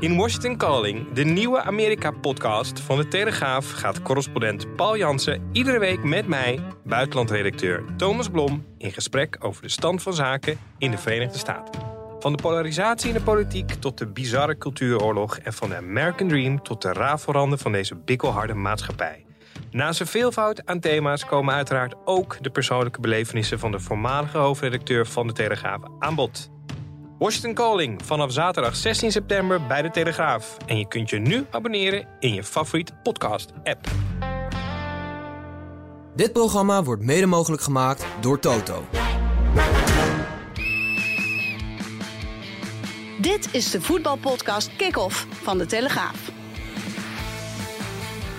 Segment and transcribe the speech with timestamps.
[0.00, 6.04] In Washington Calling, de nieuwe Amerika-podcast van de Telegraaf, gaat correspondent Paul Jansen iedere week
[6.04, 11.38] met mij, buitenlandredacteur Thomas Blom, in gesprek over de stand van zaken in de Verenigde
[11.38, 11.80] Staten.
[12.18, 16.62] Van de polarisatie in de politiek tot de bizarre cultuuroorlog en van de American Dream
[16.62, 19.24] tot de rafelranden van deze bikkelharde maatschappij.
[19.70, 25.06] Naast een veelvoud aan thema's komen uiteraard ook de persoonlijke belevenissen van de voormalige hoofdredacteur
[25.06, 26.54] van de Telegraaf aan bod.
[27.18, 30.56] Washington Calling vanaf zaterdag 16 september bij de Telegraaf.
[30.66, 33.88] En je kunt je nu abonneren in je favoriete podcast-app.
[36.14, 38.84] Dit programma wordt mede mogelijk gemaakt door Toto.
[43.20, 46.30] Dit is de voetbalpodcast Kick-Off van de Telegraaf.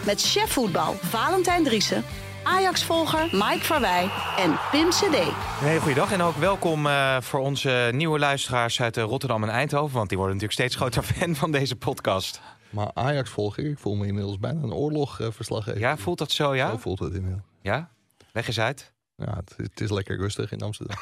[0.05, 2.03] Met chef voetbal Valentijn Driessen,
[2.47, 5.03] Ajax-volger Mike Verwij en Pim CD.
[5.03, 9.43] Een hele goede dag en ook welkom uh, voor onze nieuwe luisteraars uit uh, Rotterdam
[9.43, 9.95] en Eindhoven.
[9.95, 12.41] Want die worden natuurlijk steeds groter fan van deze podcast.
[12.69, 13.65] Maar Ajax volg ik.
[13.65, 15.79] Ik voel me inmiddels bijna een oorlogverslaggever.
[15.79, 16.69] Ja, voelt dat zo, ja?
[16.69, 17.43] Zo voelt het inmiddels.
[17.61, 17.91] Ja?
[18.31, 18.93] Leg eens uit.
[19.15, 20.97] Ja, het, het is lekker rustig in Amsterdam.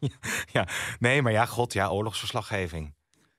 [0.52, 2.94] ja, nee, maar ja, god, ja, oorlogsverslaggeving.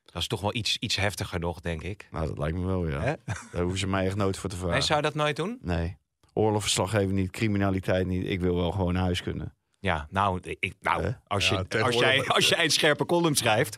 [0.06, 2.08] Dat is toch wel iets, iets heftiger nog, denk ik.
[2.12, 3.00] Nou, dat lijkt me wel, ja.
[3.02, 3.14] Hè?
[3.52, 4.73] Daar hoeven ze mij echt nooit voor te vragen.
[4.73, 5.58] Nee, zou je dat nooit doen?
[5.62, 5.98] Nee.
[6.38, 8.26] Oorlogsverslaggeving niet, criminaliteit niet.
[8.26, 9.56] Ik wil wel gewoon naar huis kunnen.
[9.80, 13.78] Ja, nou, ik, nou als, je, als, jij, als jij een scherpe column schrijft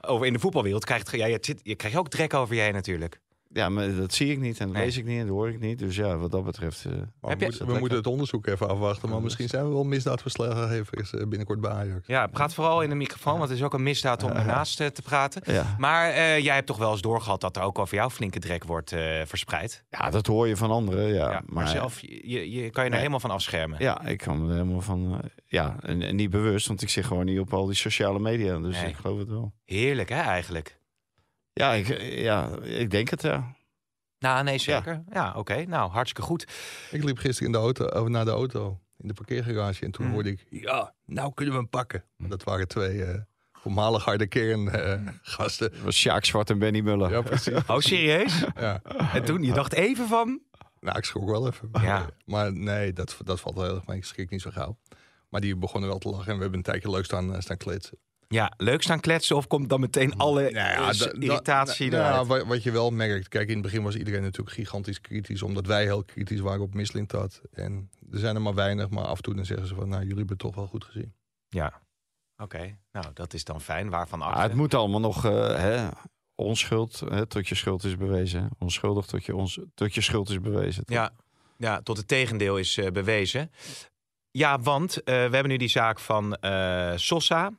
[0.00, 3.20] over in de voetbalwereld, krijgt ja, je, je krijgt ook trek over jij natuurlijk.
[3.52, 5.60] Ja, maar dat zie ik niet en dat lees ik niet en dat hoor ik
[5.60, 5.78] niet.
[5.78, 6.84] Dus ja, wat dat betreft...
[6.84, 9.08] Uh, we, moeten, we moeten het onderzoek even afwachten.
[9.08, 12.06] Maar misschien zijn we wel misdaadverslaggevers uh, binnenkort bij Ajax.
[12.06, 14.86] Ja, praat vooral in de microfoon, want het is ook een misdaad om ernaast uh,
[14.86, 15.42] te praten.
[15.52, 15.74] Ja.
[15.78, 18.94] Maar jij hebt toch wel eens doorgehad dat er ook over jou flinke drek wordt
[19.24, 19.84] verspreid?
[19.90, 21.30] Ja, dat hoor je van anderen, ja.
[21.30, 23.78] ja maar, zelf, je, je kan je er helemaal van afschermen?
[23.82, 25.20] Ja, ik kan er helemaal van...
[25.46, 28.58] ja, en, en, niet bewust, want ik zit gewoon niet op al die sociale media.
[28.58, 28.90] Dus nee.
[28.90, 29.52] ik geloof het wel.
[29.64, 30.78] Heerlijk, hè, eigenlijk?
[31.60, 33.54] Ja, ik, ja, ik denk het, ja.
[34.18, 35.02] Nou, nee, zeker.
[35.12, 35.64] Ja, oké.
[35.66, 36.46] Nou, hartstikke goed.
[36.90, 39.84] Ik liep gisteren in de auto, over naar de auto, in de parkeergarage.
[39.84, 40.12] En toen mm.
[40.12, 42.04] hoorde ik, ja, nou kunnen we hem pakken.
[42.16, 43.14] Maar dat waren twee uh,
[43.52, 45.72] voormalig harde kerngasten.
[45.76, 47.10] Uh, was Sjaak Zwart en Benny Muller.
[47.10, 47.54] Ja, precies.
[47.66, 48.44] oh, serieus?
[48.56, 48.82] ja.
[49.12, 50.40] En toen, je dacht even van...
[50.80, 51.68] Nou, ik schrok wel even.
[51.72, 52.10] Ja.
[52.24, 53.96] Maar nee, dat, dat valt wel heel erg mee.
[53.96, 54.78] Ik schrik niet zo gauw.
[55.28, 56.26] Maar die begonnen wel te lachen.
[56.26, 57.98] En we hebben een tijdje leuk staan, staan kletsen.
[58.34, 62.62] Ja, leuk staan kletsen of komt dan meteen alle nou ja, irritatie nou, ja, wat
[62.62, 66.04] je wel merkt, kijk in het begin was iedereen natuurlijk gigantisch kritisch, omdat wij heel
[66.04, 67.40] kritisch waren op Mislintat.
[67.52, 70.00] En er zijn er maar weinig, maar af en toe dan zeggen ze van, nou
[70.00, 71.14] jullie hebben het toch wel goed gezien.
[71.48, 71.82] Ja,
[72.36, 72.78] oké.
[72.92, 73.90] Nou, dat is dan fijn.
[73.90, 74.42] Waarvan af?
[74.42, 75.88] het moet allemaal nog, uh, hè,
[76.34, 78.50] onschuld hè, tot je schuld is bewezen.
[78.58, 80.84] Onschuldig tot je, ons, tot je schuld is bewezen.
[80.84, 80.96] Toch?
[80.96, 81.12] Ja,
[81.56, 83.50] ja, tot het tegendeel is uh, bewezen.
[84.30, 86.36] Ja, want uh, we hebben nu die zaak van
[86.96, 87.52] Sosa.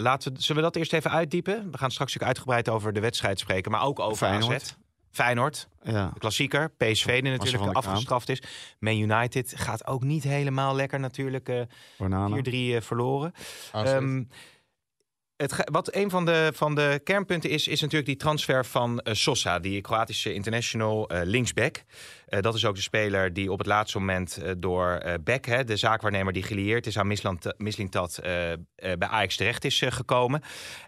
[0.00, 1.54] Laten we, zullen we dat eerst even uitdiepen?
[1.54, 4.62] We gaan straks natuurlijk uitgebreid over de wedstrijd spreken, maar ook over Feyenoord.
[4.62, 4.74] AZ.
[5.10, 6.10] Feyenoord, ja.
[6.12, 6.70] de klassieker.
[6.70, 8.42] PSV die natuurlijk afgestraft is.
[8.78, 11.48] Man United gaat ook niet helemaal lekker natuurlijk.
[11.48, 11.66] Uh, 4-3
[12.50, 13.32] uh, verloren.
[13.74, 14.28] Um,
[15.38, 19.14] het, wat een van de, van de kernpunten is, is natuurlijk die transfer van uh,
[19.14, 21.82] Sosa, die Kroatische international uh, linksback.
[22.28, 25.76] Uh, dat is ook de speler die op het laatste moment door Beck, hè, de
[25.76, 27.06] zaakwaarnemer die gelieerd is aan
[27.56, 28.18] Mislintat,
[28.74, 30.42] bij Ajax terecht is gekomen.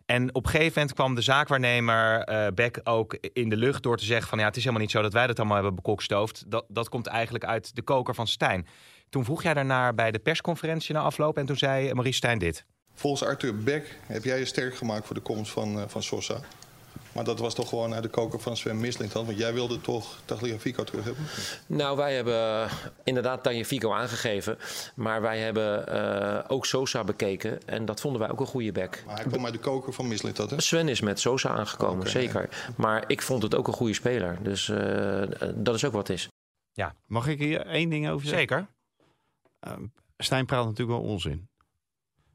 [0.06, 2.24] En op een gegeven moment kwam de zaakwaarnemer
[2.54, 5.02] Beck ook in de lucht door te zeggen van ja, het is helemaal niet zo
[5.02, 6.44] dat wij dat allemaal hebben bekokstoofd.
[6.46, 8.66] Dat, dat komt eigenlijk uit de koker van Stijn.
[9.08, 12.66] Toen vroeg jij daarnaar bij de persconferentie na afloop en toen zei Maurice Stijn dit.
[13.00, 16.40] Volgens Arthur Beck heb jij je sterk gemaakt voor de komst van, uh, van Sosa.
[17.12, 19.26] Maar dat was toch gewoon uit de koker van Sven Misling dan?
[19.26, 21.24] Want jij wilde toch Tagliafico terug hebben?
[21.66, 22.68] Nou, wij hebben
[23.04, 24.58] inderdaad Tagliafico aangegeven.
[24.94, 27.66] Maar wij hebben uh, ook Sosa bekeken.
[27.66, 29.02] En dat vonden wij ook een goede back.
[29.06, 30.60] Maar hij kwam uit de koker van Misling dat, hè?
[30.60, 32.48] Sven is met Sosa aangekomen, okay, zeker.
[32.50, 32.74] Ja.
[32.76, 34.38] Maar ik vond het ook een goede speler.
[34.42, 35.22] Dus uh,
[35.54, 36.28] dat is ook wat is.
[36.72, 36.94] Ja.
[37.06, 38.48] Mag ik hier één ding over zeggen?
[38.48, 38.66] Zeker.
[39.66, 39.86] Uh,
[40.16, 41.49] Stijn praat natuurlijk wel onzin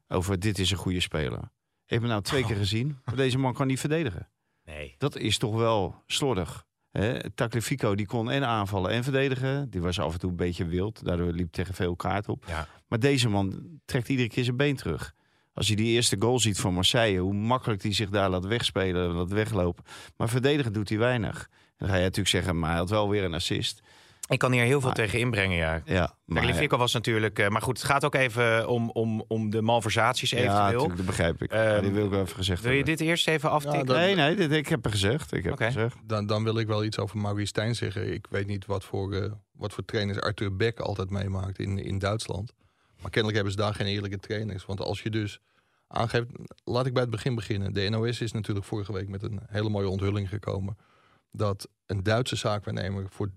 [0.08, 1.38] over dit is een goede speler.
[1.84, 2.98] Ik heb hem nou twee keer gezien.
[3.04, 4.28] Maar deze man kan niet verdedigen.
[4.64, 4.94] Nee.
[4.98, 6.64] Dat is toch wel slordig.
[7.34, 9.70] Tagliafico die kon en aanvallen en verdedigen.
[9.70, 11.04] Die was af en toe een beetje wild.
[11.04, 12.44] Daardoor liep tegen veel kaart op.
[12.46, 12.68] Ja.
[12.88, 15.14] Maar deze man trekt iedere keer zijn been terug.
[15.52, 19.10] Als je die eerste goal ziet van Marseille, hoe makkelijk hij zich daar laat wegspelen,
[19.10, 19.84] laat weglopen.
[20.16, 21.48] Maar verdedigen doet hij weinig.
[21.76, 23.82] Dan ga je natuurlijk zeggen, maar hij had wel weer een assist.
[24.28, 25.82] Ik kan hier heel veel tegen inbrengen, ja.
[25.84, 27.38] Ja, maar was natuurlijk...
[27.38, 30.88] Uh, maar goed, het gaat ook even om, om, om de malversaties eventueel.
[30.88, 31.52] Ja, dat begrijp ik.
[31.52, 33.94] Um, die wil ik even gezegd Wil je dit eerst even aftikken?
[33.94, 35.32] nee, nee, dit, ik heb het gezegd.
[35.32, 35.72] Ik heb okay.
[35.72, 35.96] gezegd.
[36.04, 38.12] Dan, dan wil ik wel iets over Maurice Stijn zeggen.
[38.12, 41.98] Ik weet niet wat voor, uh, wat voor trainers Arthur Beck altijd meemaakt in, in
[41.98, 42.52] Duitsland.
[43.00, 44.66] Maar kennelijk hebben ze daar geen eerlijke trainers.
[44.66, 45.40] Want als je dus
[45.88, 46.26] aangeeft...
[46.64, 47.72] Laat ik bij het begin beginnen.
[47.72, 50.76] De NOS is natuurlijk vorige week met een hele mooie onthulling gekomen
[51.36, 53.32] dat een Duitse zaakwaarnemer voor 3%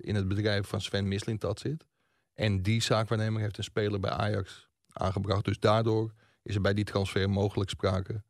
[0.00, 1.86] in het bedrijf van Sven Mislintat zit.
[2.34, 5.44] En die zaakwaarnemer heeft een speler bij Ajax aangebracht.
[5.44, 6.12] Dus daardoor
[6.42, 8.22] is er bij die transfer mogelijk sprake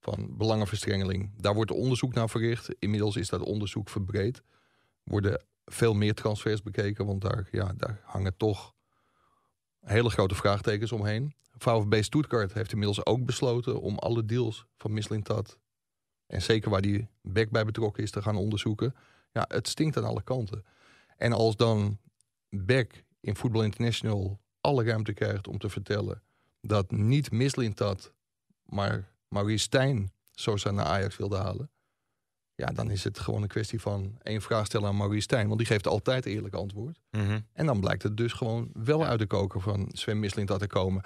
[0.00, 1.30] van belangenverstrengeling.
[1.36, 2.74] Daar wordt onderzoek naar verricht.
[2.78, 4.42] Inmiddels is dat onderzoek verbreed.
[5.02, 8.74] Worden veel meer transfers bekeken, want daar, ja, daar hangen toch
[9.80, 11.34] hele grote vraagtekens omheen.
[11.58, 15.58] VfB Stuttgart heeft inmiddels ook besloten om alle deals van Mislintat
[16.30, 18.94] en zeker waar die back bij betrokken is te gaan onderzoeken.
[19.32, 20.64] Ja, het stinkt aan alle kanten.
[21.16, 21.98] En als dan
[22.48, 26.22] Beck in Football International alle ruimte krijgt om te vertellen
[26.60, 28.12] dat niet Mislintat,
[28.64, 31.70] maar Maurice Stijn Sosa naar Ajax wilde halen.
[32.54, 35.46] Ja, dan is het gewoon een kwestie van één vraag stellen aan Maurice Stijn.
[35.46, 37.00] Want die geeft altijd eerlijk antwoord.
[37.10, 37.40] Mhm.
[37.52, 41.02] En dan blijkt het dus gewoon wel uit de koker van Sven Mislintat te komen.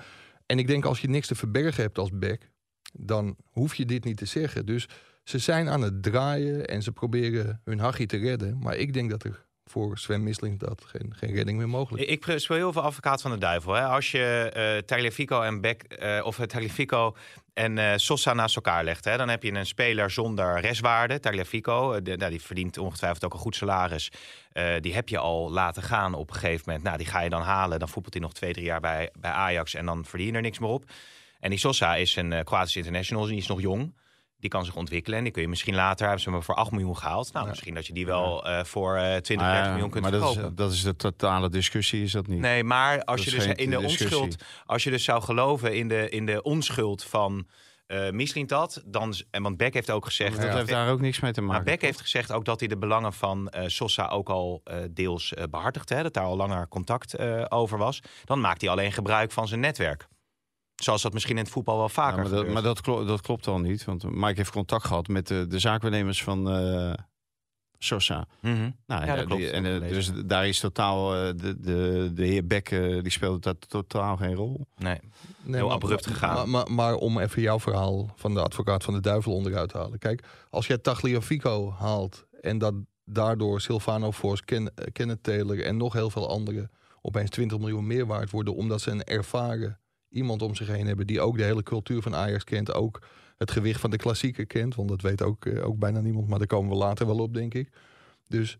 [0.47, 2.51] En ik denk als je niks te verbergen hebt als Beck,
[2.93, 4.67] dan hoef je dit niet te zeggen.
[4.67, 4.89] Dus
[5.25, 8.59] ze zijn aan het draaien en ze proberen hun hachie te redden.
[8.59, 12.11] Maar ik denk dat er voor Sven Misling dat geen, geen redding meer mogelijk is.
[12.11, 13.73] Ik speel heel veel advocaat van de duivel.
[13.73, 13.85] Hè?
[13.85, 17.17] Als je uh, Tagliafico en Beck, uh, of Tagliafico
[17.53, 21.21] en uh, Sosa naast elkaar legt, hè, dan heb je een speler zonder restwaarde.
[21.21, 24.11] Tagliafico, de, nou, die verdient ongetwijfeld ook een goed salaris.
[24.81, 26.85] die heb je al laten gaan op een gegeven moment.
[26.85, 27.79] Nou, die ga je dan halen.
[27.79, 30.41] Dan voetbalt hij nog twee, drie jaar bij, bij Ajax en dan verdien je er
[30.41, 30.85] niks meer op.
[31.41, 33.93] En die Sosa is een Kroatische international, die is nog jong
[34.45, 35.19] die kan zich ontwikkelen.
[35.19, 37.33] En die kun je misschien later, hebben ze maar voor 8 miljoen gehaald.
[37.33, 40.43] Nou, misschien dat je die wel uh, voor uh, 20, 30 miljoen kunt maar verkopen.
[40.43, 42.39] Dat is, dat is de totale discussie, is dat niet?
[42.39, 44.37] Nee, maar als je dus in de onschuld,
[44.67, 47.47] als je dus zou geloven in de, in de onschuld van
[47.87, 50.41] uh, misschien dat, dan, en want Beck heeft ook gezegd...
[50.41, 51.55] dat heeft daar ook niks mee te maken.
[51.55, 54.77] Maar Beck heeft gezegd ook dat hij de belangen van uh, Sosa ook al uh,
[54.91, 55.89] deels behartigt.
[55.89, 57.19] Hè, dat daar al langer contact
[57.51, 58.01] over was.
[58.25, 60.07] Dan maakt hij alleen gebruik van zijn netwerk.
[60.75, 63.21] Zoals dat misschien in het voetbal wel vaker ja, maar dat, maar dat, klopt, dat
[63.21, 63.85] klopt al niet.
[63.85, 66.93] Want Mike heeft contact gehad met de, de zaakwaarnemers van uh,
[67.79, 68.27] Sosa.
[68.41, 68.77] Mm -hmm.
[68.87, 69.51] nou, ja, dat klopt.
[69.51, 71.15] En, uh, dus daar is totaal...
[71.15, 74.67] Uh, de, de, de heer Beck die speelde dat totaal geen rol.
[74.77, 74.99] Nee,
[75.43, 76.35] nee heel abrupt gegaan.
[76.35, 79.79] Maar, maar, maar, om even jouw verhaal van de advocaat van de duivel onderuit te
[79.79, 79.99] halen.
[79.99, 82.75] Kijk, als jij Tagliafico haalt en dat
[83.05, 86.71] daardoor Silvano Fors, Ken, Kenneth Taylor en nog heel veel anderen
[87.03, 89.79] opeens 20 miljoen meer waard worden omdat ze een ervaren
[90.15, 92.75] iemand om zich heen hebben die ook de hele cultuur van Ajax kent.
[92.75, 93.03] Ook
[93.37, 94.75] het gewicht van de klassieker kent.
[94.75, 96.29] Want dat weet ook, uh, ook bijna niemand.
[96.29, 97.69] Maar daar komen we later wel op, denk ik.
[98.29, 98.59] Dus,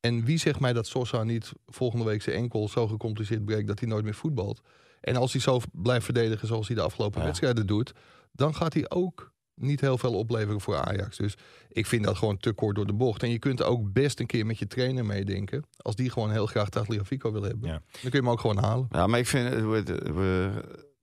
[0.00, 3.78] en wie zegt mij dat Sosa niet volgende week zijn enkel zo gecompliceerd breekt dat
[3.78, 4.60] hij nooit meer voetbalt?
[5.00, 7.92] En als hij zo blijft verdedigen zoals hij de afgelopen wedstrijden doet,
[8.32, 11.16] dan gaat hij ook niet heel veel opleveren voor Ajax.
[11.16, 11.34] Dus
[11.68, 13.22] ik vind dat gewoon te kort door de bocht.
[13.22, 15.64] En je kunt ook best een keer met je trainer meedenken.
[15.76, 17.68] Als die gewoon heel graag Tagliafico wil hebben.
[17.68, 18.86] Dan kun je hem ook gewoon halen.
[18.90, 19.54] Ja, maar ik vind...
[19.54, 19.82] We,
[20.14, 20.50] we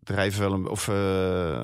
[0.05, 0.67] drijven wel een.
[0.67, 1.63] Of, uh,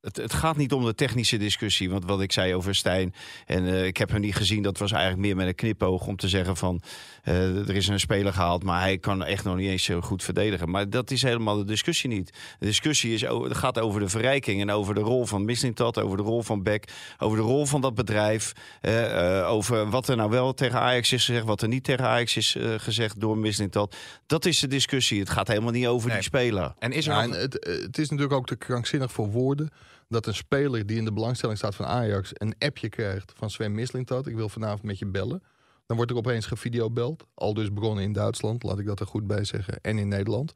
[0.00, 1.90] het, het, gaat niet om de technische discussie.
[1.90, 3.14] Want wat ik zei over Stijn.
[3.46, 4.62] En uh, ik heb hem niet gezien.
[4.62, 6.06] Dat was eigenlijk meer met een knipoog.
[6.06, 6.80] Om te zeggen van.
[7.24, 8.64] Uh, er is een speler gehaald.
[8.64, 10.70] Maar hij kan echt nog niet eens zo goed verdedigen.
[10.70, 12.32] Maar dat is helemaal de discussie niet.
[12.58, 14.60] De discussie is, het gaat over de verrijking.
[14.60, 15.98] En over de rol van Mislintat.
[15.98, 16.84] Over de rol van Beck.
[17.18, 18.52] Over de rol van dat bedrijf.
[18.82, 21.44] Uh, over wat er nou wel tegen Ajax is gezegd.
[21.44, 23.96] Wat er niet tegen Ajax is gezegd door Mislintat.
[24.26, 25.20] Dat is de discussie.
[25.20, 26.16] Het gaat helemaal niet over nee.
[26.16, 26.74] die speler.
[26.78, 29.70] En is er ja, en het, het is natuurlijk ook te krankzinnig voor woorden
[30.10, 33.74] dat een speler die in de belangstelling staat van Ajax een appje krijgt van Sven
[33.74, 34.26] Mislintat.
[34.26, 35.42] Ik wil vanavond met je bellen.
[35.86, 37.26] Dan wordt er opeens gevideobeld.
[37.34, 39.80] Al dus bronnen in Duitsland, laat ik dat er goed bij zeggen.
[39.80, 40.52] En in Nederland.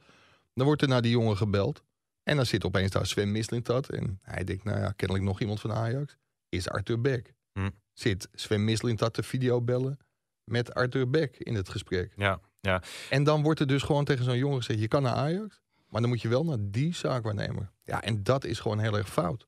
[0.54, 1.82] Dan wordt er naar die jongen gebeld.
[2.23, 3.88] En dan zit opeens daar Sven Mislintat.
[3.88, 6.16] En hij denkt, nou ja, kennelijk nog iemand van Ajax.
[6.49, 7.34] Is Arthur Beck.
[7.52, 7.70] Hm.
[7.92, 9.99] Zit Sven Mislintat te videobellen
[10.44, 12.12] met Arthur Beck in het gesprek.
[12.16, 12.82] Ja, ja.
[13.11, 15.62] En dan wordt er dus gewoon tegen zo'n jongen gezegd, je kan naar Ajax.
[15.94, 17.70] Maar dan moet je wel naar die zaakwaarnemer.
[17.82, 19.46] Ja, en dat is gewoon heel erg fout.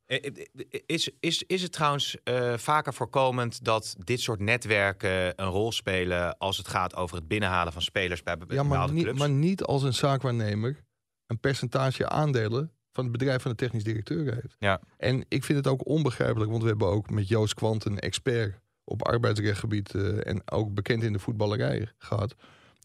[0.86, 6.38] Is, is, is het trouwens uh, vaker voorkomend dat dit soort netwerken een rol spelen
[6.38, 9.18] als het gaat over het binnenhalen van spelers bij bepaalde ja, maar niet, clubs?
[9.18, 10.84] maar niet als een zaakwaarnemer
[11.26, 14.56] een percentage aandelen van het bedrijf van de technisch directeur heeft.
[14.58, 14.80] Ja.
[14.96, 18.60] En ik vind het ook onbegrijpelijk, want we hebben ook met Joost Kwant een expert
[18.84, 22.34] op arbeidsrechtgebied uh, en ook bekend in de voetballerij gehad.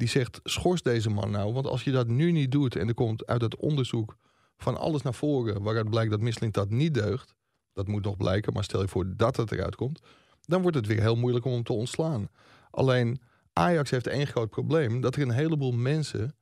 [0.01, 2.93] Die zegt, schors deze man nou, want als je dat nu niet doet en er
[2.93, 4.17] komt uit het onderzoek
[4.57, 7.35] van alles naar voren waaruit blijkt dat Michelin dat niet deugt.
[7.73, 10.01] Dat moet nog blijken, maar stel je voor dat het eruit komt.
[10.41, 12.29] Dan wordt het weer heel moeilijk om hem te ontslaan.
[12.71, 13.21] Alleen
[13.53, 15.01] Ajax heeft één groot probleem.
[15.01, 16.35] Dat er een heleboel mensen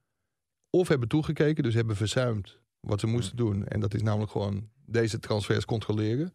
[0.69, 3.67] of hebben toegekeken, dus hebben verzuimd wat ze moesten doen.
[3.67, 6.33] En dat is namelijk gewoon deze transfers controleren.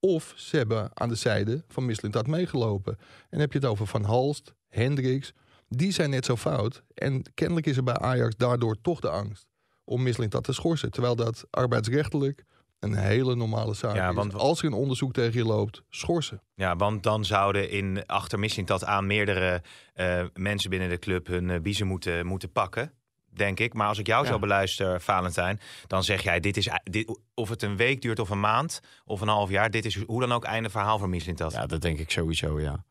[0.00, 2.98] Of ze hebben aan de zijde van dat meegelopen.
[3.30, 5.32] En heb je het over Van Halst, Hendricks.
[5.68, 6.82] Die zijn net zo fout.
[6.94, 9.46] En kennelijk is er bij Ajax daardoor toch de angst
[9.84, 10.90] om dat te schorsen.
[10.90, 12.44] Terwijl dat arbeidsrechtelijk
[12.80, 14.38] een hele normale zaak ja, want, is.
[14.38, 16.42] Als er een onderzoek tegen je loopt, schorsen.
[16.54, 19.62] Ja, want dan zouden in achter dat aan meerdere
[19.94, 22.92] uh, mensen binnen de club hun uh, biezen moeten, moeten pakken
[23.36, 23.74] denk ik.
[23.74, 24.30] Maar als ik jou ja.
[24.30, 28.30] zo beluister, Valentijn, dan zeg jij: dit is dit, of het een week duurt of
[28.30, 29.70] een maand of een half jaar.
[29.70, 31.08] Dit is hoe dan ook einde verhaal voor
[31.38, 31.52] dat.
[31.52, 32.84] Ja, dat denk ik sowieso, ja.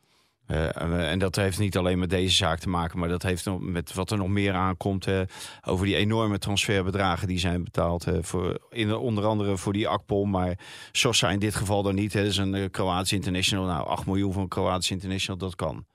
[0.47, 3.93] Uh, en dat heeft niet alleen met deze zaak te maken, maar dat heeft met
[3.93, 5.07] wat er nog meer aankomt.
[5.07, 5.21] Uh,
[5.63, 8.05] over die enorme transferbedragen die zijn betaald.
[8.21, 10.59] Voor, in, onder andere voor die Akpom, maar
[10.91, 12.13] Sosa in dit geval dan niet.
[12.13, 13.65] Dat is een Kroatisch international.
[13.65, 15.85] Nou, 8 miljoen van Kroatisch international, dat kan.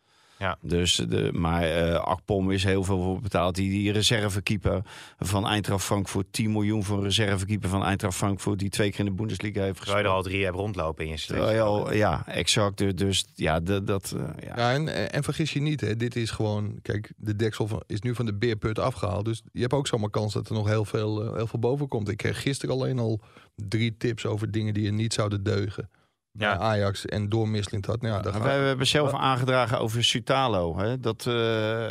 [0.41, 0.59] Ja.
[0.61, 3.55] Dus de, maar uh, Akpom is heel veel voor betaald.
[3.55, 4.83] Die, die reservekeeper
[5.19, 6.27] van Eintracht Frankfurt.
[6.31, 8.59] 10 miljoen voor een reservekeeper van Eintracht Frankfurt.
[8.59, 9.97] Die twee keer in de Bundesliga heeft gespeeld.
[9.97, 11.97] Terwijl je er al drie hebt rondlopen in je selectie.
[11.97, 12.79] Ja, exact.
[12.79, 13.87] Dus, dus ja, dat...
[13.87, 14.57] dat uh, ja.
[14.57, 16.79] ja en, en, vergis je niet, hè, dit is gewoon...
[16.83, 19.25] Kijk, de deksel van, is nu van de beerput afgehaald.
[19.25, 21.89] Dus je hebt ook zomaar kans dat er nog heel veel, uh, heel veel boven
[21.89, 22.09] komt.
[22.09, 23.21] Ik kreeg gisteren alleen al
[23.55, 25.91] drie tips over dingen die er niet zouden deugen
[26.33, 26.59] ja.
[26.59, 27.49] Ajax en door
[27.87, 28.01] had.
[28.01, 30.79] Nou ja, we hebben zelf aangedragen over Sutalo.
[30.79, 31.01] Hè?
[31.01, 31.35] Dat, uh,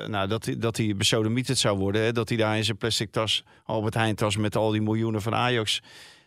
[0.07, 2.01] nou, dat, dat hij besodemieterd zou worden.
[2.01, 2.11] Hè?
[2.11, 5.35] Dat hij daar in zijn plastic tas, Albert Heijn tas met al die miljoenen van
[5.35, 5.81] Ajax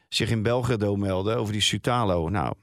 [0.08, 2.28] zich in Belgrado meldde over die Sutalo.
[2.28, 2.54] Nou,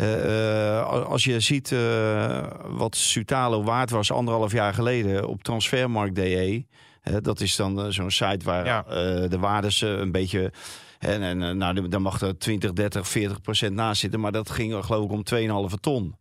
[0.00, 6.64] uh, als je ziet uh, wat Sutalo waard was anderhalf jaar geleden op transfermarkt.de.
[7.22, 8.82] dat is dan zo'n site waar ja.
[9.28, 10.52] de waardes een beetje
[11.04, 14.20] en, en eh, nou, dan mag er 20, 30, 40 procent naast zitten.
[14.20, 16.14] Maar dat ging geloof ik om 2,5 ton.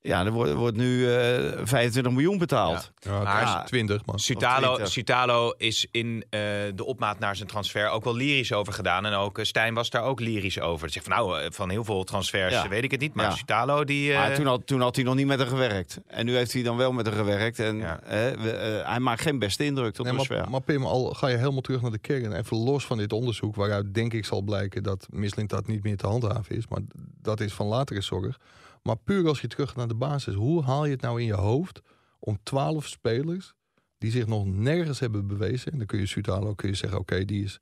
[0.00, 2.92] Ja, er wordt, wordt nu uh, eh, 25 miljoen betaald.
[2.98, 4.18] Ja, maar 20 man.
[4.18, 6.40] Sutalo, Sutalo is in uh,
[6.74, 9.06] de opmaat naar zijn transfer ook wel lyrisch over gedaan.
[9.06, 10.90] En ook uh, Stijn was daar ook lyrisch over.
[10.90, 12.68] Zeg van nou, van heel veel transfers ja.
[12.68, 13.14] weet ik het niet.
[13.14, 13.30] Maar ja.
[13.30, 14.12] Sutalo die...
[14.12, 16.00] Maar toen had, toen had hij nog niet met haar gewerkt.
[16.06, 17.58] En nu heeft hij dan wel met haar gewerkt.
[17.58, 21.36] En we, hij maakt geen beste indruk tot nee, maar, maar Pim, al ga je
[21.36, 22.32] helemaal terug naar de kern.
[22.32, 23.56] Even los van dit onderzoek.
[23.56, 26.68] Waaruit denk ik zal blijken dat Misling dat niet meer te handhaven is.
[26.68, 26.80] Maar
[27.22, 28.38] dat is van latere zorg.
[28.82, 31.34] Maar puur als je terug naar de basis, hoe haal je het nou in je
[31.34, 31.82] hoofd
[32.18, 33.54] om twaalf spelers
[33.98, 37.24] die zich nog nergens hebben bewezen, en dan kun je Sutalo kun je zeggen, oké,
[37.24, 37.60] die is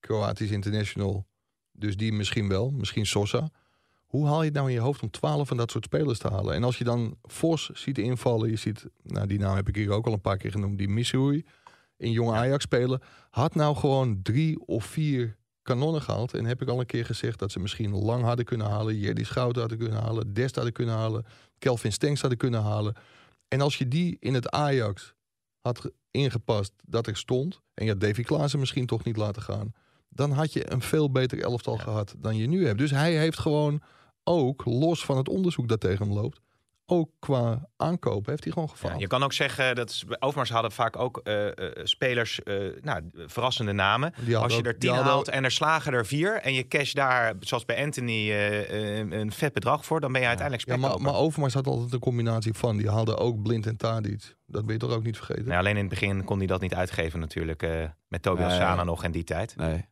[0.00, 1.26] Kroatisch international,
[1.72, 3.50] dus die misschien wel, misschien Sosa.
[4.06, 6.28] Hoe haal je het nou in je hoofd om twaalf van dat soort spelers te
[6.28, 6.54] halen?
[6.54, 9.90] En als je dan Vos ziet invallen, je ziet, nou die naam heb ik hier
[9.90, 11.44] ook al een paar keer genoemd, die Missouri
[11.96, 13.00] in jonge Ajax spelen,
[13.30, 15.36] had nou gewoon drie of vier
[15.70, 16.34] kanonnen gehaald.
[16.34, 18.98] En heb ik al een keer gezegd dat ze misschien lang hadden kunnen halen.
[18.98, 20.32] Jerdy Schouten hadden kunnen halen.
[20.34, 21.24] Dest hadden kunnen halen.
[21.58, 22.94] Kelvin Stenks hadden kunnen halen.
[23.48, 25.14] En als je die in het Ajax
[25.60, 27.60] had ingepast dat er stond.
[27.74, 29.72] En je had Davy Klaassen misschien toch niet laten gaan.
[30.08, 32.78] Dan had je een veel beter elftal gehad dan je nu hebt.
[32.78, 33.82] Dus hij heeft gewoon
[34.24, 36.40] ook, los van het onderzoek dat tegen hem loopt
[36.90, 38.92] ook qua aankoop heeft hij gewoon gefaald.
[38.92, 41.46] Ja, je kan ook zeggen dat Overmars hadden vaak ook uh,
[41.82, 44.14] spelers, uh, nou, verrassende namen.
[44.34, 47.64] Als je er tien haalt en er slagen er vier en je cash daar, zoals
[47.64, 48.32] bij Anthony,
[49.10, 50.96] een vet bedrag voor, dan ben je uiteindelijk spekkoper.
[50.96, 52.76] Ja, maar, maar Overmars had altijd een combinatie van.
[52.76, 54.34] Die haalde ook Blind en Tadic.
[54.46, 55.44] Dat ben je toch ook niet vergeten?
[55.44, 57.66] Nee, alleen in het begin kon hij dat niet uitgeven natuurlijk.
[58.08, 59.56] met Tobias Sana nog in die tijd.
[59.56, 59.88] Nee.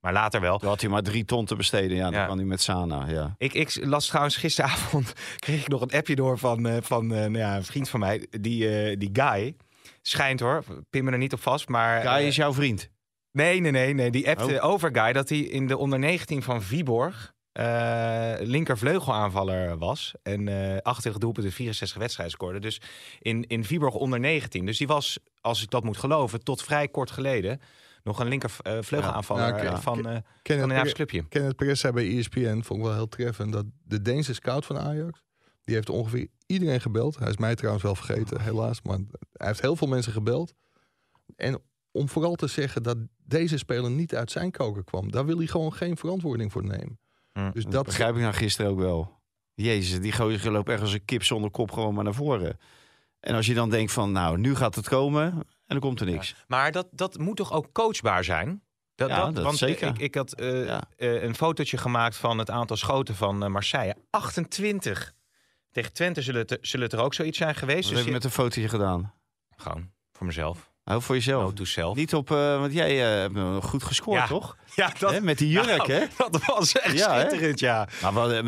[0.00, 0.58] Maar later wel.
[0.58, 1.96] Toen had hij maar drie ton te besteden.
[1.96, 3.08] Ja, dan kan hij met Sana.
[3.08, 3.34] Ja.
[3.38, 7.18] Ik, ik las trouwens gisteravond, kreeg ik nog een appje door van, uh, van uh,
[7.18, 8.26] nou ja, een vriend van mij.
[8.30, 9.56] Die, uh, die guy
[10.02, 12.02] schijnt hoor, pin me er niet op vast, maar...
[12.02, 12.90] Guy is jouw vriend?
[13.32, 13.94] Nee, nee, nee.
[13.94, 14.10] nee.
[14.10, 14.64] Die appte oh.
[14.64, 20.12] over Guy dat hij in de onder 19 van Viborg uh, linkervleugelaanvaller was.
[20.22, 22.58] En uh, 28 doelpunten, 64 wedstrijden scoorde.
[22.58, 22.80] Dus
[23.18, 24.66] in, in Viborg onder 19.
[24.66, 27.60] Dus die was, als ik dat moet geloven, tot vrij kort geleden
[28.02, 29.80] nog een linker uh, vleugelaanvaller ja.
[29.80, 31.28] van, uh, van een Ajax clubje.
[31.28, 34.78] Kenneth Perez zei bij ESPN, vond ik wel heel treffend, dat de Deense scout van
[34.78, 35.22] Ajax,
[35.64, 37.18] die heeft ongeveer iedereen gebeld.
[37.18, 38.82] Hij is mij trouwens wel vergeten, helaas.
[38.82, 38.98] Maar
[39.32, 40.54] hij heeft heel veel mensen gebeld.
[41.36, 45.10] En om vooral te zeggen dat deze speler niet uit zijn koker kwam.
[45.10, 46.98] Daar wil hij gewoon geen verantwoording voor nemen.
[47.32, 49.20] Hm, dus dat begrijp ik nou gisteren ook wel.
[49.54, 52.58] Jezus, die gozer loopt echt als een kip zonder kop gewoon maar naar voren.
[53.20, 56.06] En als je dan denkt van, nou, nu gaat het komen en dan komt er
[56.06, 56.34] niks.
[56.46, 58.62] Maar dat, dat moet toch ook coachbaar zijn?
[58.94, 59.88] Dat, ja, dat, want zeker.
[59.88, 63.96] Ik, ik had uh, uh, een fotootje gemaakt van het aantal schoten van uh, Marseille.
[64.10, 65.12] 28.
[65.70, 67.82] Tegen Twente zullen het, zullen het er ook zoiets zijn geweest.
[67.82, 69.14] Wat dus heb je met een fotootje gedaan?
[69.56, 70.71] Gewoon voor mezelf.
[70.92, 71.52] Hou voor jezelf.
[71.62, 71.96] Self.
[71.96, 74.26] Niet op, uh, want jij uh, hebt goed gescoord, ja.
[74.26, 74.56] toch?
[74.74, 76.04] Ja, dat, met die jurk, nou, hè?
[76.30, 77.20] Dat was echt Ja, hè?
[77.20, 77.88] schitterend, ja.
[78.02, 78.42] Maar wat- 1,3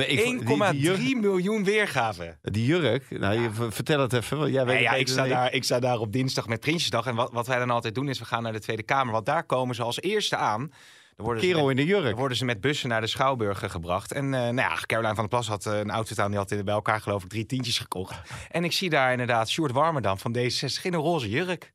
[1.21, 2.39] miljoen weergaven.
[2.43, 4.51] Die jurk, nou, je, vertel het even.
[4.51, 7.07] Jij weet ja, ik, sta daar, ik sta daar op dinsdag met Prinsjesdag.
[7.07, 9.13] En wat, wat wij dan altijd doen is, we gaan naar de Tweede Kamer.
[9.13, 10.73] Want daar komen ze als eerste aan.
[11.17, 12.05] Dan Kerel met- in de jurk.
[12.05, 14.13] Dan worden ze met bussen naar de Schouwburg eh, gebracht.
[14.13, 16.31] En eh nou ja, Caroline van der Plas had eh, een outfit aan.
[16.31, 18.15] Die had bij elkaar geloof ik drie tientjes gekocht.
[18.51, 21.73] En ik zie daar inderdaad Sjoerd Warmerdam van D66 in een roze jurk.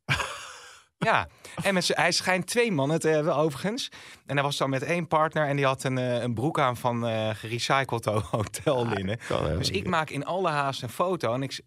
[1.06, 1.28] Ja,
[1.64, 3.90] en met hij schijnt twee mannen te hebben overigens.
[4.26, 6.78] En hij was dan met één partner en die had een, eh, een broek aan
[6.78, 9.20] van eh gerecycled ho- hotellinnen.
[9.22, 9.88] helemaal dus ik niet.
[9.88, 11.60] maak in alle haast een foto en ik...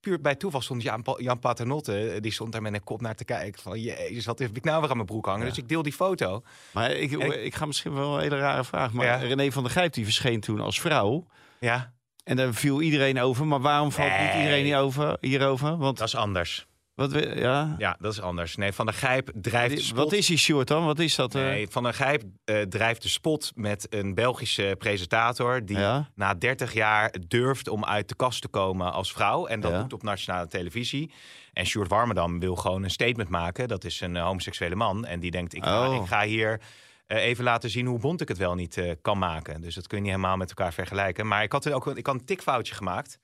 [0.00, 3.00] Puur bij toeval stond Jan, Pa- Jan Paternotte, eh, die stond daar met een kop
[3.00, 3.62] naar te kijken.
[3.62, 5.46] Van, jezus, wat heb ik nou weer aan mijn broek hangen?
[5.46, 6.42] Dus ik deel die foto.
[6.72, 8.92] Maar ik, ik- ik ga misschien wel een hele rare vraag.
[8.92, 9.16] Maar Ja.
[9.16, 11.26] René van der Gijp die verscheen toen als vrouw.
[11.60, 11.92] Ja,
[12.24, 13.46] En daar viel iedereen over.
[13.46, 14.36] Maar waarom valt niet Nee.
[14.38, 15.76] iedereen niet over, hierover?
[15.76, 16.66] Want dat is anders.
[16.96, 18.56] Wat, ja, Ja, dat is anders.
[18.56, 19.96] Nee, Van der Gijp drijft de spot.
[19.98, 20.84] wat is die short dan?
[20.84, 21.34] Wat is dat?
[21.34, 21.42] eh?
[21.42, 25.64] Nee, Van der Gijp eh, drijft de spot met een Belgische presentator...
[25.64, 26.10] die Ja?
[26.14, 29.46] na 30 jaar durft om uit de kast te komen als vrouw.
[29.46, 29.80] En dat Ja.
[29.80, 31.12] doet op nationale televisie.
[31.52, 33.68] En Sjoerd Warmerdam wil gewoon een statement maken.
[33.68, 35.04] Dat is een eh, homoseksuele man.
[35.04, 35.94] En die denkt, ik ga, Oh.
[36.02, 36.60] ik ga hier
[37.06, 39.60] even laten zien hoe bond ik het wel niet kan maken.
[39.60, 41.26] Dus dat kun je niet helemaal met elkaar vergelijken.
[41.26, 43.18] Maar ik had, ook, ik had een tikfoutje gemaakt.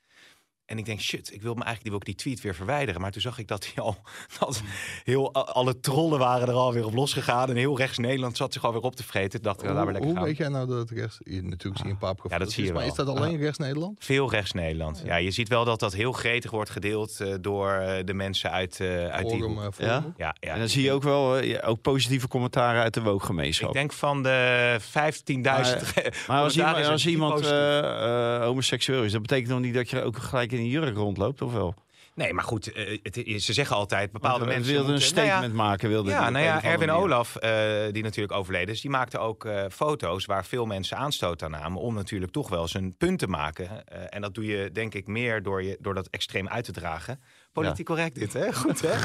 [0.73, 3.01] En ik denk, shit, ik wil me eigenlijk die, wil ik die tweet weer verwijderen.
[3.01, 3.97] Maar toen zag ik dat hij al,
[4.39, 4.61] dat
[5.03, 7.49] heel, alle trollen waren er alweer op losgegaan.
[7.49, 9.41] En heel rechts Nederland zat zich alweer op te vreten.
[9.41, 10.27] Dacht ik, Hoe, laten we lekker hoe gaan.
[10.27, 11.17] weet jij nou dat het rechts...
[11.23, 12.39] Je, natuurlijk zie je een paar profielen.
[12.45, 12.89] dat zie je Maar wel.
[12.89, 13.97] is dat alleen rechts Nederland?
[13.99, 15.01] Veel rechts Nederland.
[15.05, 18.51] Ja, je ziet wel dat dat heel gretig wordt gedeeld eh, door eh, de mensen
[18.51, 19.73] uit, eh, uit die Forum, hoek.
[19.73, 19.89] forum?
[19.91, 20.13] Ja?
[20.17, 20.53] Ja, ja.
[20.53, 23.67] En dan zie je ook wel eh, ja, ook positieve commentaren uit de wookgemeenschap.
[23.67, 24.83] Ik denk van de 15.000
[25.35, 25.51] Maar
[26.43, 29.89] als iemand, commentaren als zijn iemand eh, eh, homoseksueel is, dat betekent nog niet dat
[29.89, 31.75] je ook gelijk in een jurk rondloopt, of wel?
[32.15, 34.73] Nee, maar goed, eh, het, is- ze zeggen altijd bepaalde Want, eh, mensen...
[34.73, 35.89] wilde een nou ja, statement maken.
[35.89, 37.03] Wilde Ja, nou ja, Erwin manier.
[37.03, 37.51] Olaf, eh,
[37.91, 41.81] die natuurlijk overleden is, die maakte ook eh, foto's waar veel mensen aanstoot aan namen.
[41.81, 43.87] Om natuurlijk toch wel zijn punt te maken.
[43.87, 46.71] Eh, en dat doe je denk ik meer door, je, door dat extreem uit te
[46.71, 47.19] dragen.
[47.51, 48.53] Politiek correct dit, hè?
[48.53, 48.91] Goed, hè?
[48.91, 48.97] ja.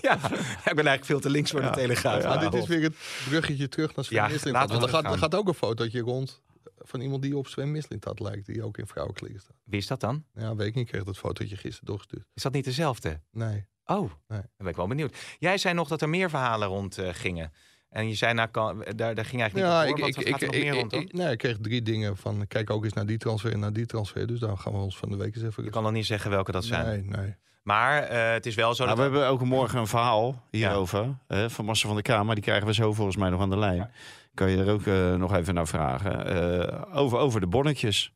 [0.08, 2.22] ja, ik ben eigenlijk veel te links voor de Telegraaf.
[2.22, 2.96] Ja, dit is weer het
[3.28, 6.00] bruggetje terug naar Sven Ja, laten we Want er gaat, er gaat ook een fotootje
[6.00, 6.44] rond
[6.76, 8.46] van iemand die op Sven Mislintat lijkt.
[8.46, 9.56] Die ook in vrouwenkleren staat.
[9.64, 10.24] Wie is dat dan?
[10.34, 10.84] Ja, weet ik niet.
[10.84, 12.24] Ik kreeg dat fotootje gisteren doorgestuurd.
[12.34, 13.20] Is dat niet dezelfde?
[13.30, 13.66] Nee.
[13.84, 14.40] Oh, Nee.
[14.40, 15.16] dan ben ik wel benieuwd.
[15.38, 17.52] Jij zei nog dat er meer verhalen rond eh, gingen.
[17.88, 20.28] En je zei, nou, kan, daar, daar ging eigenlijk niet Ja, ik, ik, wat ik,
[20.32, 21.00] gaat er nog ik, meer ik, rond dan?
[21.00, 23.72] ik- nee, ik kreeg drie dingen van kijk ook eens naar die transfer en naar
[23.72, 24.26] die transfer.
[24.26, 25.64] Dus daar gaan we ons van de week eens even...
[25.64, 26.86] Je kan nog niet zeggen welke dat zijn.
[26.86, 27.34] Nee, nee.
[27.62, 29.06] Maar eh, het is wel zo Nou, dat...
[29.06, 31.16] we hebben ook morgen een verhaal hierover.
[31.26, 32.34] hè, van Marcel van der Kamer.
[32.34, 33.90] Die krijgen we zo volgens mij nog aan de lijn.
[34.36, 36.26] Kan je er ook eh, nog even naar vragen.
[36.26, 38.12] Eh, over, over de bonnetjes.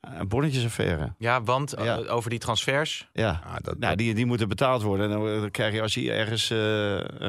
[0.00, 1.14] Een bonnetjesaffaire.
[1.18, 1.96] Ja, want eh, Ja.
[1.96, 3.08] over die transfers...
[3.12, 5.10] Ja, Ah, dat, nou, die, die moeten betaald worden.
[5.10, 6.58] En dan, krijg je, als je ergens eh,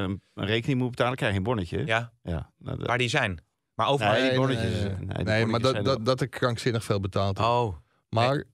[0.00, 1.86] een, een rekening moet betalen, krijg je een bonnetje.
[1.86, 3.40] Ja, Ja, nou, dat- waar die zijn.
[3.74, 4.06] Maar over...
[4.06, 4.70] Nee, die bonnetjes.
[4.72, 5.06] nee, nee, nee.
[5.16, 7.46] die Nee, bonnetjes maar dat, dat, dat ik krankzinnig veel betaald heb.
[7.46, 7.76] Oh,
[8.08, 8.44] Maar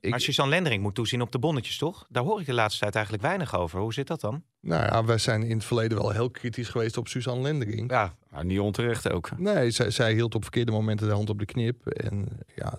[0.00, 2.06] ik, maar Suzanne Lendering moet toezien op de bonnetjes, toch?
[2.08, 3.80] Daar hoor ik de laatste tijd eigenlijk weinig over.
[3.80, 4.44] Hoe zit dat dan?
[4.60, 7.90] nou ja, wij zijn in het verleden wel heel kritisch geweest op Suzanne Lendering.
[7.90, 9.38] Ja, Nou, niet onterecht ook.
[9.38, 11.86] Nee, zij, zij hield op verkeerde momenten de hand op de knip.
[11.86, 12.78] En ja,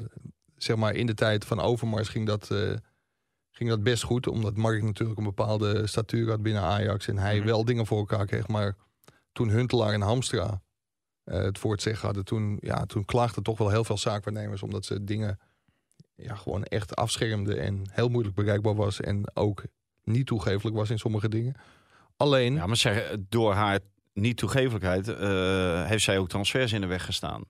[0.58, 2.74] zeg maar in de tijd van Overmars ging dat, eh,
[3.52, 4.28] ging dat best goed.
[4.28, 7.08] Omdat Mark natuurlijk een bepaalde statuur had binnen Ajax.
[7.08, 7.46] En hij Mhm.
[7.46, 8.48] wel dingen voor elkaar kreeg.
[8.48, 8.76] Maar
[9.32, 10.62] toen Huntelaar en Hamstra
[11.24, 12.26] eh, het voor het zeggen hadden...
[12.26, 14.63] Toen, ja, toen klaagden toch wel heel veel zaakwaarnemers...
[14.63, 15.39] omdat ze dingen
[16.15, 17.60] ja, gewoon echt afschermden...
[17.60, 19.02] en heel moeilijk bereikbaar was.
[19.02, 19.63] En ook
[20.04, 21.56] niet toegevelijk was in sommige dingen.
[22.18, 22.54] Alleen...
[22.54, 23.80] Ja, maar zeg, door haar
[24.15, 27.43] niet toegevelijkheid eh, heeft zij ook transfers in de weg gestaan.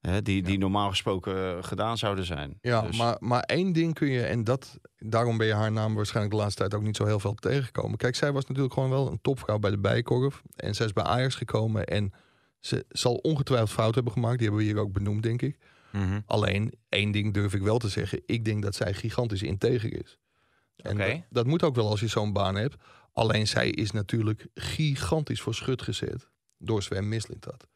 [0.00, 2.58] Hè, die, die normaal gesproken eh, gedaan zouden zijn.
[2.60, 5.94] Ja, Dus- maar, maar één ding kun je, en dat, daarom ben je haar naam
[5.94, 7.98] waarschijnlijk de laatste tijd ook niet zo heel veel tegengekomen.
[7.98, 10.42] Kijk, zij was natuurlijk gewoon wel een topvrouw bij de Bijkorf.
[10.56, 12.12] En zij is bij Ajax gekomen en
[12.60, 14.38] ze zal ongetwijfeld fout hebben gemaakt.
[14.38, 15.58] Die hebben we hier ook benoemd, denk ik.
[15.92, 16.20] Mhm.
[16.26, 18.22] Alleen, één ding durf ik wel te zeggen.
[18.26, 20.18] Ik denk dat zij gigantisch integer is.
[20.76, 22.76] En dat moet ook wel als je zo'n baan hebt.
[23.12, 27.66] Alleen zij is natuurlijk gigantisch voor schut gezet door Sven Mislintat.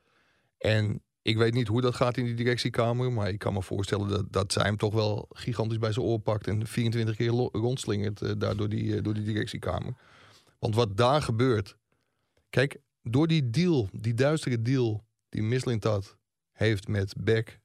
[0.59, 4.09] En ik weet niet hoe dat gaat in die directiekamer, maar ik kan me voorstellen
[4.09, 8.23] dat, dat zij hem toch wel gigantisch bij zijn oor pakt en 24 keer rondslingert
[8.23, 9.94] eh, daar door die, eh, door die directiekamer.
[10.59, 11.77] Want wat daar gebeurt,
[12.51, 16.16] kijk, door die deal, die duistere deal die Mislintat
[16.53, 17.61] heeft met Beck,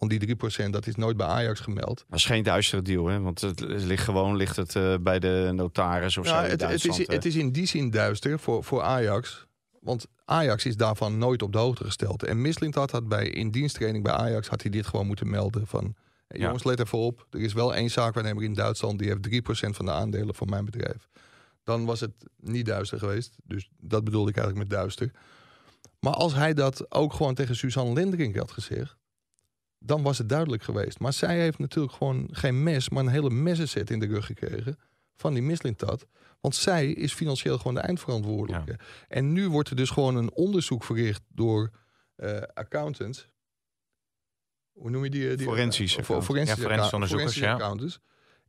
[0.00, 0.36] want die
[0.66, 1.96] 3% dat is nooit bij Ajax gemeld.
[1.96, 3.20] Maar het is geen duistere deal, hè?
[3.20, 6.34] Want het ligt gewoon ligt het, eh, bij de notaris of zo.
[6.34, 9.46] Ja, het, het, is, het is in die zin duister voor, voor Ajax.
[9.80, 12.22] Want Ajax is daarvan nooit op de hoogte gesteld.
[12.22, 15.94] En Mislintat had bij in diensttraining bij Ajax had hij dit gewoon moeten melden van
[16.26, 16.44] hey, Ja.
[16.44, 17.26] jongens let even op.
[17.30, 20.64] Er is wel één zaakwaarnemer in Duitsland die heeft 3% van de aandelen van mijn
[20.64, 21.08] bedrijf.
[21.64, 23.36] dan was het niet duister geweest.
[23.44, 25.10] Dus dat bedoelde ik eigenlijk met duister.
[26.00, 28.96] Maar als hij dat ook gewoon tegen Suzanne Lindring had gezegd,
[29.82, 30.98] dan was het duidelijk geweest.
[30.98, 34.78] Maar zij heeft natuurlijk gewoon geen mes, maar een hele messenset in de rug gekregen
[35.16, 36.06] van die Mislintat.
[36.40, 38.78] Want zij is financieel gewoon de eindverantwoordelijke.
[39.08, 41.70] En nu wordt er dus gewoon een onderzoek verricht door
[42.16, 43.28] uh, accountants.
[44.72, 45.36] Hoe noem je die?
[45.36, 47.52] die forensische, uh, forensische, ja, forensische onderzoekers, ja.
[47.52, 48.00] accountants.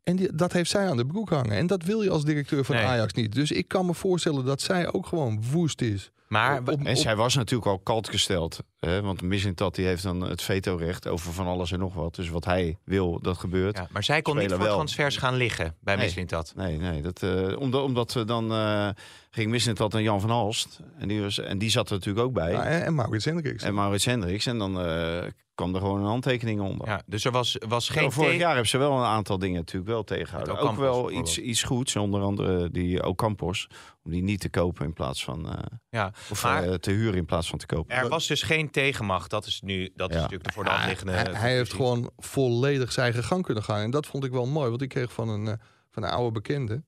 [0.03, 1.51] En die, dat heeft zij aan de broek hangen.
[1.51, 3.33] En dat wil je als directeur van Ajax niet.
[3.33, 6.11] Dus ik kan me voorstellen dat zij ook gewoon woest is.
[6.31, 8.63] Maar en zij was natuurlijk al kalt gesteld.
[8.79, 9.01] Hè?
[9.01, 12.15] Want Mislintat die heeft dan het vetorecht over van alles en nog wat.
[12.15, 13.77] Dus wat hij wil, dat gebeurt.
[13.77, 14.73] Ja, maar zij kon niet voor wel.
[14.73, 16.25] transfers gaan liggen bij nee.
[16.55, 18.89] Nee, nee dat, uh, omdat, omdat we dan uh,
[19.29, 20.79] ging Mislintat en Jan van Halst.
[20.97, 22.51] En die, was, en die zat er natuurlijk ook bij.
[22.51, 23.63] Ja, en, en Maurits Hendricks.
[23.63, 24.45] En Maurits Hendricks.
[24.45, 25.23] En dan uh,
[25.55, 26.87] kwam er gewoon een handtekening onder.
[26.87, 28.01] Ja, dus er was, was geen...
[28.01, 30.59] Nou, vorig jaar hebben ze wel een aantal dingen natuurlijk wel tegengehouden.
[30.59, 31.95] Ook, ook wel iets, iets goeds.
[31.95, 33.67] Onder andere die Ocampos
[34.03, 35.59] om die niet te kopen in plaats van uh,
[35.89, 37.95] ja, of maar, uh, te huren in plaats van te kopen.
[37.95, 39.29] Er was dus geen tegenmacht.
[39.29, 41.11] Dat is nu dat is natuurlijk de voor de hand liggende.
[41.11, 44.45] Hij, hij heeft gewoon volledig zijn eigen gang kunnen gaan en dat vond ik wel
[44.45, 45.53] mooi, want ik kreeg van een uh,
[45.89, 46.83] van een oude bekende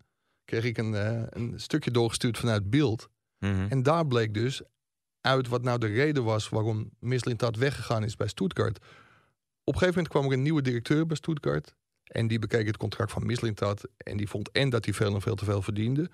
[0.45, 0.93] kreeg ik een,
[1.37, 3.67] een stukje doorgestuurd vanuit beeld mm -hmm.
[3.69, 4.61] en daar bleek dus
[5.21, 8.77] uit wat nou de reden was waarom Mislintat weggegaan is bij Stuttgart.
[8.77, 12.77] Op een gegeven moment kwam er een nieuwe directeur bij Stuttgart en die bekeek het
[12.77, 16.09] contract van Mislintat en die vond en dat hij veel en veel te veel verdiende.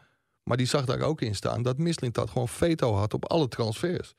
[0.49, 4.15] Maar die zag daar ook in staan dat Mislintat gewoon veto had op alle transfers.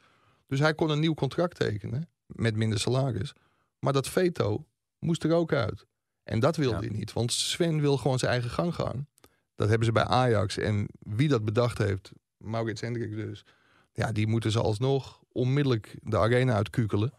[0.47, 3.33] Dus hij kon een nieuw contract tekenen met minder salaris.
[3.79, 4.66] Maar dat veto
[4.99, 5.87] moest er ook uit.
[6.23, 9.09] En dat wilde hij niet, want Sven wil gewoon zijn eigen gang gaan.
[9.55, 10.57] Dat hebben ze bij Ajax.
[10.59, 13.45] En wie dat bedacht heeft, Maurits Hendrik dus...
[13.93, 17.12] ja, die moeten ze alsnog onmiddellijk de arena uitkukelen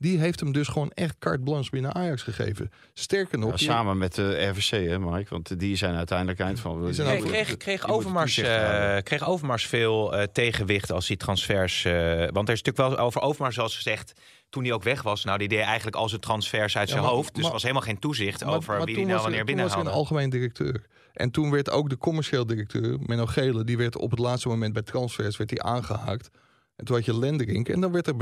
[0.00, 2.70] die heeft hem dus gewoon echt carte blanche binnen Ajax gegeven.
[2.94, 3.58] Sterker nog...
[3.58, 5.30] samen met de RVC, hè Mike?
[5.30, 6.86] Want die zijn uiteindelijk eind van...
[6.86, 11.84] Die kreeg, kreeg, kreeg, Overmars, uh, kreeg Overmars veel uh, tegenwicht als die transfers...
[11.84, 11.92] Uh,
[12.32, 14.12] want er is natuurlijk wel over Overmars zoals gezegd...
[14.48, 17.34] Toen hij ook weg was, nou, die deed eigenlijk al zijn transfers uit zijn hoofd.
[17.34, 19.74] Dus er was helemaal geen toezicht over wie die nou wanneer binnenhaalde.
[19.74, 20.86] Toen was hij een algemeen directeur.
[21.12, 23.64] En toen werd ook de commercieel directeur, Menno Gele...
[23.64, 26.30] die werd op het laatste moment bij transfers werd hij aangehaakt.
[26.76, 27.68] En toen had je Lenderink.
[27.68, 28.16] En dan werd er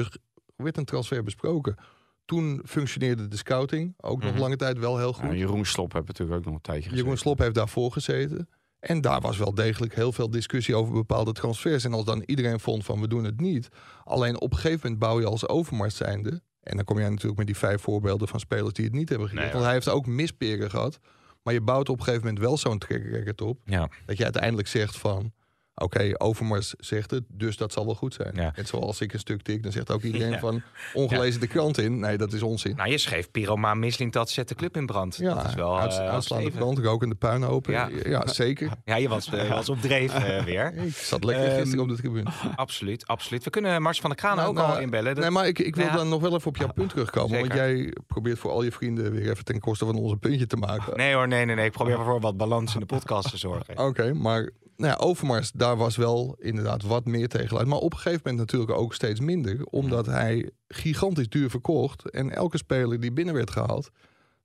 [0.65, 1.77] werd een transfer besproken.
[2.25, 4.41] Toen functioneerde de scouting ook nog mhm.
[4.41, 5.31] lange tijd wel heel goed.
[5.31, 7.03] Ja, Jeroen Slop heeft natuurlijk ook nog een tijdje gezeten.
[7.03, 8.49] Jeroen Slop heeft daarvoor gezeten.
[8.81, 11.85] En daar was wel degelijk heel veel discussie over bepaalde transfers.
[11.85, 13.69] En als dan iedereen vond van we doen het niet.
[14.05, 16.43] Alleen op een gegeven moment bouw je als overmars zijnde.
[16.61, 19.29] En dan kom jij natuurlijk met die vijf voorbeelden van spelers die het niet hebben
[19.29, 19.51] gedaan.
[19.53, 20.99] want hij heeft ook misperen gehad.
[21.43, 23.61] Maar je bouwt op een gegeven moment wel zo'n track record op.
[23.65, 23.89] Ja.
[24.07, 25.33] Dat je uiteindelijk zegt van
[25.79, 28.35] Oké, Overmars zegt het, dus dat zal wel goed zijn.
[28.35, 28.53] Ja.
[28.57, 30.63] Net zoals ik een stuk tik, dan zegt ook iedereen van
[30.95, 31.99] ongelezen de krant in.
[31.99, 32.77] Nee, dat is onzin.
[32.77, 35.17] Nou, je schreef Pyroma Misling dat zet de club in brand.
[35.17, 37.73] Ja, dat is wel uit, uh, aanslaande brand, rokende puin open.
[37.73, 37.89] Ja.
[38.05, 38.71] ja, zeker.
[38.85, 40.75] Ja, je was, uh, was op dreef uh, weer.
[40.75, 42.31] Ik zat lekker um, gisteren op de tribune.
[42.57, 43.45] Absoluut, absoluut.
[43.45, 45.15] We kunnen Mars van der Kraan nou, ook nou, al inbellen.
[45.15, 45.25] Dat...
[45.25, 47.39] Nee, maar ik, ik wil dan nog wel even op jouw punt terugkomen.
[47.39, 47.49] Zeker.
[47.49, 50.57] Want jij probeert voor al je vrienden weer even ten koste van onze puntje te
[50.57, 50.97] maken.
[50.97, 51.67] Nee hoor, nee, nee, nee.
[51.67, 53.79] Ik probeer voor wat balans in de podcast te zorgen.
[53.79, 57.67] Oké, maar nou ja, Overmars, daar was wel inderdaad wat meer tegenuit.
[57.67, 59.65] Maar op een gegeven moment natuurlijk ook steeds minder.
[59.65, 62.11] Omdat hij gigantisch duur verkocht.
[62.11, 63.91] En elke speler die binnen werd gehaald,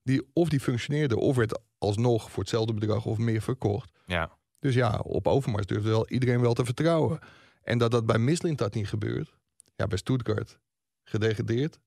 [0.04, 3.92] die of die functioneerde of werd alsnog voor hetzelfde bedrag of meer verkocht.
[4.06, 4.38] Ja.
[4.60, 7.20] Dus ja, op Overmars durfde wel iedereen wel te vertrouwen.
[7.62, 9.34] En dat dat bij Mislintat niet gebeurt.
[9.76, 10.60] Ja, bij Stuttgart
[11.04, 11.80] gedegradeerd.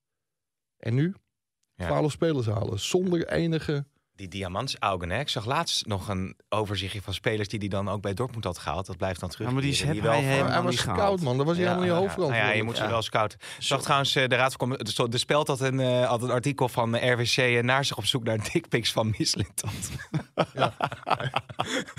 [0.77, 1.15] En nu?
[1.75, 2.09] Ja.
[2.09, 5.11] spelers halen zonder enige die diamantsaugen.
[5.11, 5.18] Hè?
[5.18, 8.59] Ik zag laatst nog een overzichtje van spelers die hij dan ook bij Dortmund had
[8.59, 8.87] gehaald.
[8.87, 9.46] Dat blijft dan terug.
[9.46, 11.37] Ja, maar die is die wel hij, hij was scout, man.
[11.37, 12.33] Dat was hij ja, helemaal niet hoofdrol.
[12.33, 13.38] Ja, je moet ze wel scouten.
[13.59, 16.68] Zag trouwens, uh, de raad van de, de Speld had een, uh, had een artikel
[16.68, 19.90] van uh, RWC uh, naar zich op zoek naar dickpics van Mislintat.
[20.55, 20.74] Ja.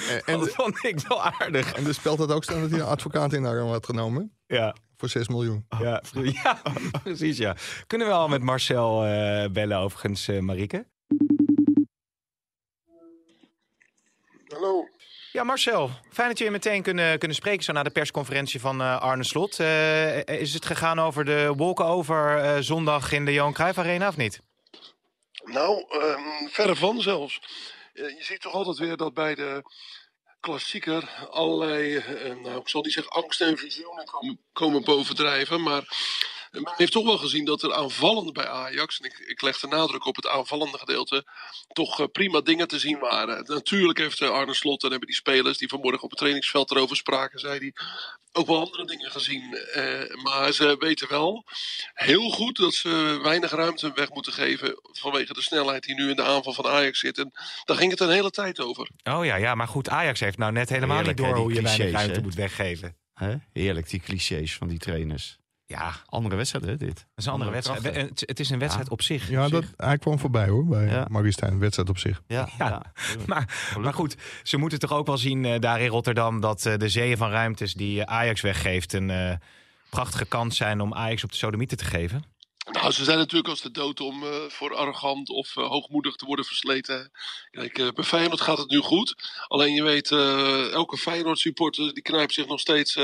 [0.09, 1.73] en, en dat vond ik wel aardig.
[1.73, 4.31] En de Speld had ook staan dat hij een advocaat in arm had genomen.
[4.47, 4.75] Ja.
[4.97, 5.65] Voor 6 miljoen.
[5.79, 6.61] Ja, ja,
[7.03, 7.55] precies ja.
[7.87, 8.99] Kunnen we al met Marcel
[9.51, 10.85] bellen overigens, Marieke?
[14.47, 14.89] Hallo.
[15.31, 19.01] Ja, Marcel, fijn dat je meteen kunnen, kunnen spreken zo na de persconferentie van uh,
[19.01, 19.59] Arne Slot.
[19.59, 24.17] Uh, is het gegaan over de walkover uh, zondag in de Johan Cruijff Arena of
[24.17, 24.41] niet?
[25.43, 27.41] Nou, um, verre van zelfs.
[27.93, 29.63] je ziet toch altijd weer dat bij de
[30.39, 32.03] klassieker allerlei,
[32.41, 35.83] nou ik zal niet zeggen angst en visioenen komen, komen bovendrijven, maar
[36.61, 39.67] men heeft toch wel gezien dat er aanvallend bij Ajax, en ik, ik leg de
[39.67, 41.25] nadruk op het aanvallende gedeelte,
[41.73, 43.43] toch uh, prima dingen te zien waren.
[43.47, 46.95] Natuurlijk heeft uh, Arne Slot en hebben die spelers die vanmorgen op het trainingsveld erover
[46.95, 47.73] spraken, zei hij,
[48.31, 49.57] ook wel andere dingen gezien.
[49.75, 51.45] Uh, maar ze weten wel
[51.93, 56.15] heel goed dat ze weinig ruimte weg moeten geven vanwege de snelheid die nu in
[56.15, 57.17] de aanval van Ajax zit.
[57.17, 57.31] En
[57.65, 58.89] daar ging het een hele tijd over.
[59.03, 61.61] Oh ja, ja maar goed, Ajax heeft nou net helemaal Heerlijk, niet door hoe je
[61.61, 62.95] weinig ruimte moet weggeven.
[63.13, 63.35] Hè?
[63.53, 65.39] Heerlijk, die clichés van die trainers.
[65.69, 66.89] Ja, andere wedstrijd hè, dit.
[66.89, 67.83] Het is een andere, wedstrijd.
[67.83, 69.29] Het, het, is een wedstrijd op zich.
[69.29, 71.07] Ja, dat, hij kwam voorbij hoor, bij ja.
[71.09, 72.21] Een wedstrijd op zich.
[72.27, 72.81] Ja, ja.
[73.25, 76.41] maar, maar goed, ze moeten toch ook wel zien uh, daar in Rotterdam...
[76.41, 78.93] dat uh, de zeeën van ruimtes die Ajax weggeeft...
[78.93, 79.33] een uh,
[79.89, 82.23] prachtige kans zijn om Ajax op de sodomieten te geven?
[82.71, 86.25] Nou, ze zijn natuurlijk als de dood om uh, voor arrogant of uh, hoogmoedig te
[86.25, 87.11] worden versleten.
[87.51, 89.15] Kijk, uh, bij Feyenoord gaat het nu goed.
[89.47, 90.11] Alleen je weet,
[90.71, 92.99] elke Feyenoord supporter die knijpt zich nog steeds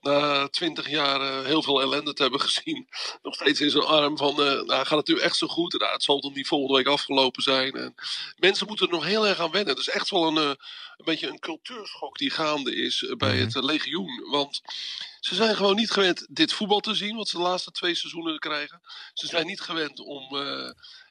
[0.00, 2.88] na twintig jaar heel veel ellende te hebben gezien.
[3.22, 5.78] Nog steeds in zijn arm van, nou gaat het nu echt zo goed?
[5.78, 7.72] Nou, het zal dan niet volgende week afgelopen zijn.
[7.72, 7.94] En
[8.36, 9.74] mensen moeten er nog heel erg aan wennen.
[9.74, 13.40] Het is echt wel een, een beetje een cultuurschok die gaande is bij -hmm.
[13.40, 14.26] het legioen.
[14.30, 14.60] Want
[15.20, 18.38] ze zijn gewoon niet gewend dit voetbal te zien, wat ze de laatste twee seizoenen
[18.38, 18.80] krijgen.
[19.12, 20.36] Ze zijn niet gewend om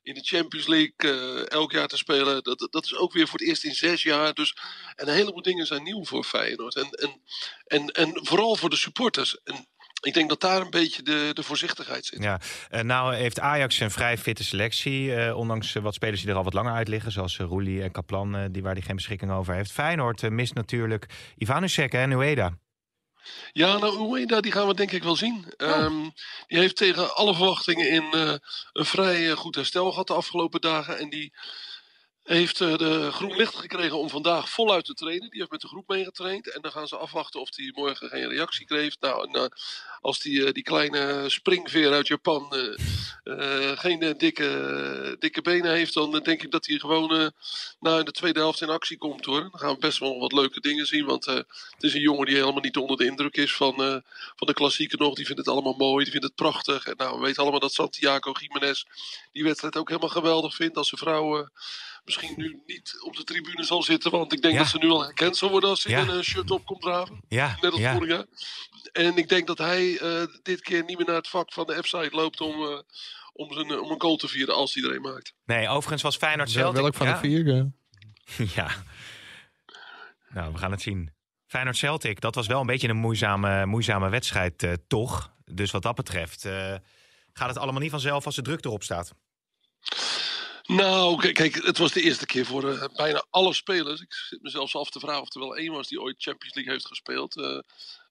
[0.07, 2.43] in de Champions League uh, elk jaar te spelen.
[2.43, 4.33] Dat, dat is ook weer voor het eerst in zes jaar.
[4.33, 4.57] Dus
[4.95, 6.75] een heleboel dingen zijn nieuw voor Feyenoord.
[6.75, 7.21] En, en,
[7.65, 9.37] en, en vooral voor de supporters.
[9.43, 9.67] En
[10.01, 12.23] ik denk dat daar een beetje de, de voorzichtigheid zit.
[12.23, 12.39] Ja,
[12.71, 15.35] uh, nou heeft Ajax een vrij fitte selectie.
[15.35, 17.11] Ondanks wat spelers die er al wat langer uit liggen.
[17.11, 19.71] Zoals Roelie en Kaplan, die waar hij geen beschikking over heeft.
[19.71, 21.05] Feyenoord mist natuurlijk
[21.37, 22.57] Ivanusek en Ueda.
[23.51, 25.53] Ja, nou, Ueda, die gaan we denk ik wel zien.
[25.57, 25.83] Oh.
[25.83, 26.13] Um,
[26.47, 28.33] die heeft tegen alle verwachtingen in uh,
[28.73, 30.97] een vrij uh, goed herstel gehad de afgelopen dagen.
[30.97, 31.33] En die
[32.27, 35.29] heeft uh, de groen licht gekregen om vandaag voluit te trainen.
[35.29, 36.49] Die heeft met de groep meegetraind.
[36.49, 38.95] En dan gaan ze afwachten of hij morgen geen reactie kreeg.
[38.99, 39.51] Nou, en,
[40.01, 42.55] als die, uh, die kleine springveer uit Japan
[43.75, 47.31] geen dikke, dikke benen heeft, dan denk ik dat hij gewoon
[47.79, 49.41] nou, in de tweede helft in actie komt hoor.
[49.41, 51.05] Dan gaan we best wel wat leuke dingen zien.
[51.05, 51.45] Want het
[51.79, 53.75] is een jongen die helemaal niet onder de indruk is van,
[54.35, 55.15] van de klassieken nog.
[55.15, 56.87] Die vindt het allemaal mooi, die vindt het prachtig.
[56.87, 58.83] En nou, we weten allemaal dat Santiago Jiménez
[59.31, 60.77] die wedstrijd ook helemaal geweldig vindt.
[60.77, 61.49] Als zijn vrouw
[62.07, 64.11] misschien nu niet op de tribune zal zitten.
[64.11, 64.59] Want ik denk ja.
[64.59, 66.01] dat ze nu al herkend zal worden als ze ja.
[66.01, 67.21] in een shirt op komt draven.
[67.27, 67.57] Ja.
[67.61, 67.93] Net als ja.
[67.93, 68.25] vorig jaar.
[68.91, 71.83] En ik denk dat hij uh, dit keer niet meer naar het vak van de
[71.83, 72.79] F-site loopt om, uh,
[73.33, 75.33] om, zijn, om een goal te vieren als hij er een maakt.
[75.45, 76.75] Nee, overigens was Feyenoord zelf.
[76.75, 77.71] Welk van de vier?
[78.55, 78.69] ja.
[80.29, 81.13] Nou, we gaan het zien.
[81.45, 85.35] Feyenoord Celtic, dat was wel een beetje een moeizame, moeizame wedstrijd, uh, toch?
[85.45, 86.47] Dus wat dat betreft
[87.37, 89.13] gaat het allemaal niet vanzelf als de druk erop staat.
[90.67, 94.01] Nou, kijk, het was de eerste keer voor uh, bijna alle spelers.
[94.01, 96.73] Ik zit mezelf af te vragen of er wel één was die ooit Champions League
[96.73, 97.37] heeft gespeeld.
[97.37, 97.59] Uh,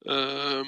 [0.02, 0.66] uh,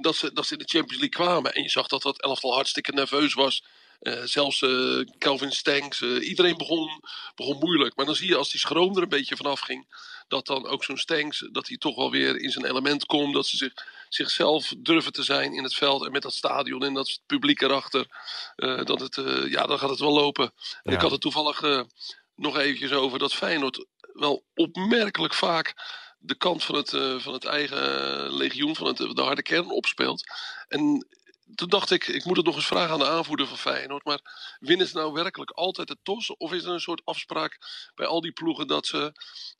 [0.00, 1.54] dat, ze, dat ze in de Champions League kwamen.
[1.54, 3.64] En je zag dat dat elftal hartstikke nerveus was.
[4.00, 7.02] Uh, zelfs uh, Calvin Stanks, uh, iedereen begon,
[7.34, 7.96] begon moeilijk.
[7.96, 9.86] Maar dan zie je als die schroom er een beetje vanaf ging,
[10.28, 13.34] dat dan ook zo'n Stanks, dat hij toch wel weer in zijn element komt.
[13.34, 13.72] Dat ze zich,
[14.08, 18.06] zichzelf durven te zijn in het veld en met dat stadion en dat publiek erachter.
[18.84, 19.14] dat het,
[19.50, 20.52] ja, dan gaat het wel lopen.
[20.82, 20.92] Ja.
[20.92, 21.86] Ik had het toevallig
[22.34, 25.74] nog eventjes over dat Feyenoord wel opmerkelijk vaak
[26.18, 26.90] de kant van het,
[27.22, 30.22] van het eigen legioen, van het, de harde kern opspeelt.
[30.68, 31.06] En
[31.54, 34.04] toen dacht ik, ik moet het nog eens vragen aan de aanvoerder van Feyenoord.
[34.04, 34.20] Maar
[34.58, 36.36] winnen ze nou werkelijk altijd de TOS?
[36.36, 37.58] Of is er een soort afspraak
[37.94, 39.12] bij al die ploegen dat ze...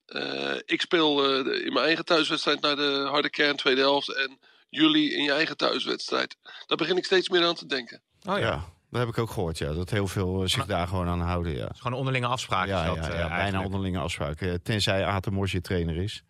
[0.06, 4.14] Uh, ik speel uh, in mijn eigen thuiswedstrijd naar de harde kern tweede helft.
[4.14, 6.36] En jullie in je eigen thuiswedstrijd.
[6.66, 8.02] Daar begin ik steeds meer aan te denken.
[8.22, 8.64] Oh ja.
[8.90, 9.72] Dat heb ik ook gehoord, ja.
[9.72, 11.68] Dat heel veel zich daar gewoon aan houden, ja.
[11.76, 12.68] Gewoon onderlinge afspraken.
[12.68, 14.62] Ja, dat, ja, ja, bijna onderlinge afspraken.
[14.62, 16.22] Tenzij Aten je trainer is.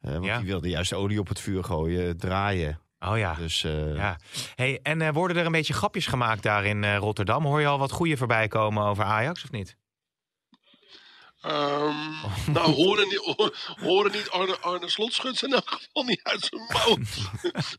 [0.00, 0.38] want ja.
[0.38, 2.80] die wilde juist olie op het vuur gooien, draaien.
[3.00, 3.34] Oh ja.
[3.34, 3.96] Dus, uh...
[3.96, 4.18] ja.
[4.54, 7.44] Hey, en uh, worden er een beetje grapjes gemaakt daar in uh, Rotterdam?
[7.44, 9.76] Hoor je al wat goede voorbij komen over Ajax of niet?
[11.44, 12.46] Um, oh.
[12.54, 16.96] Nou, horen niet, horen niet Arne, Arne Slotschut in elk geval niet uit zijn mouw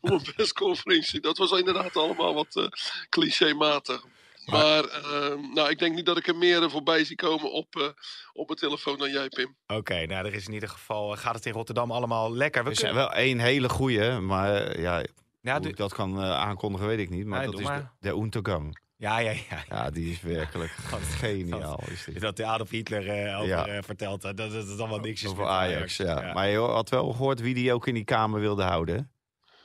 [0.00, 1.20] op een persconferentie.
[1.20, 2.70] Dat was inderdaad allemaal wat
[3.08, 4.04] clichématig.
[4.44, 7.76] Maar, maar uh, nou, ik denk niet dat ik er meer voorbij zie komen op,
[7.76, 7.84] uh,
[8.32, 9.56] op mijn telefoon dan jij, Pim.
[9.66, 12.64] Oké, okay, nou, er is in ieder geval, gaat het in Rotterdam allemaal lekker.
[12.64, 12.94] We er kunnen...
[12.94, 15.04] wel één hele goeie, maar ja,
[15.40, 17.26] ja hoe ik dat kan uh, aankondigen weet ik niet.
[17.26, 17.92] Maar ja, dat is maar.
[18.00, 18.80] de, de Untergang.
[18.96, 19.64] Ja, ja, ja.
[19.68, 20.70] Ja, die is werkelijk
[21.20, 21.80] geniaal.
[21.90, 22.20] Is dit.
[22.20, 23.76] Dat Adolf Hitler uh, over ja.
[23.76, 25.26] uh, vertelt, dat, dat is allemaal niks.
[25.26, 26.26] Over Ajax, Ajax ja.
[26.26, 26.32] ja.
[26.32, 29.12] Maar je had wel gehoord wie die ook in die kamer wilde houden.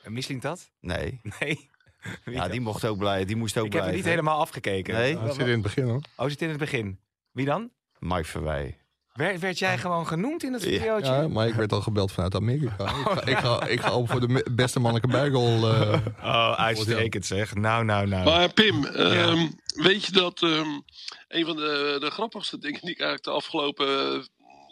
[0.03, 0.71] En Misling dat?
[0.79, 1.21] Nee.
[1.39, 1.69] Nee.
[2.25, 3.25] Ja, die mocht ook blij.
[3.25, 3.89] Die moest ook ik blijven.
[3.89, 4.93] Ik heb er niet helemaal afgekeken.
[4.93, 5.17] Nee?
[5.17, 6.01] Oh, zit in het begin hoor.
[6.15, 6.99] Oh, zit in het begin.
[7.31, 7.71] Wie dan?
[7.99, 8.77] Mike Verwij.
[9.17, 11.12] Werd, werd jij gewoon genoemd in het videootje?
[11.12, 12.83] Ja, maar ik werd al gebeld vanuit Amerika.
[12.83, 15.57] ik, ga, ik, ga, ik ga op voor de beste mannelijke bijrol.
[15.57, 17.55] Uh, oh, uitstekend zeg.
[17.55, 18.25] Nou, nou, nou.
[18.25, 20.83] Maar Pim, um, weet je dat um,
[21.27, 24.27] een van de, de grappigste dingen die ik eigenlijk de afgelopen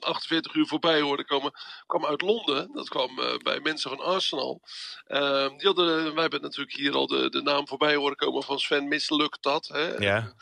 [0.06, 1.52] 48 uur voorbij hoorde komen,
[1.86, 2.70] kwam uit Londen.
[2.74, 4.62] Dat kwam uh, bij mensen van Arsenal.
[5.08, 8.60] Uh, die hadden, wij hebben natuurlijk hier al de, de naam voorbij horen komen van
[8.60, 9.68] Sven Mislukt dat.
[9.68, 9.96] Hè?
[9.98, 10.34] Ja.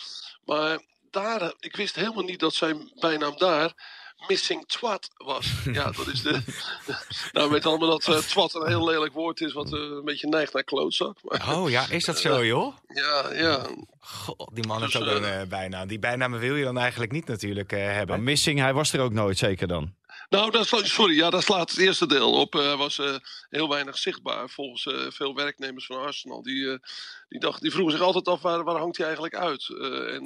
[0.46, 5.52] Maar daar, ik wist helemaal niet dat zijn bijnaam daar missing twat was.
[5.74, 6.42] Ja, dat is de.
[7.32, 10.28] nou, weet allemaal dat uh, twat een heel lelijk woord is, wat uh, een beetje
[10.28, 11.18] neigt naar klootzak.
[11.24, 12.76] Maar, oh ja, is dat zo, joh?
[12.88, 13.68] ja, ja.
[14.00, 15.88] God, die man dus, heeft ook een bijnaam.
[15.88, 18.08] Die bijnamen wil je dan eigenlijk niet natuurlijk hebben.
[18.08, 19.94] Maar missing, hij was er ook nooit, zeker dan.
[20.30, 22.54] Nou, dat slaat, sorry, ja, daar slaat het eerste deel op.
[22.54, 23.02] Hij was
[23.50, 26.44] heel weinig zichtbaar volgens veel werknemers van Arsenal.
[26.44, 26.80] Die,
[27.34, 29.70] die, dacht, die vroegen zich altijd af waar, waar hangt hij eigenlijk uit.
[30.10, 30.26] en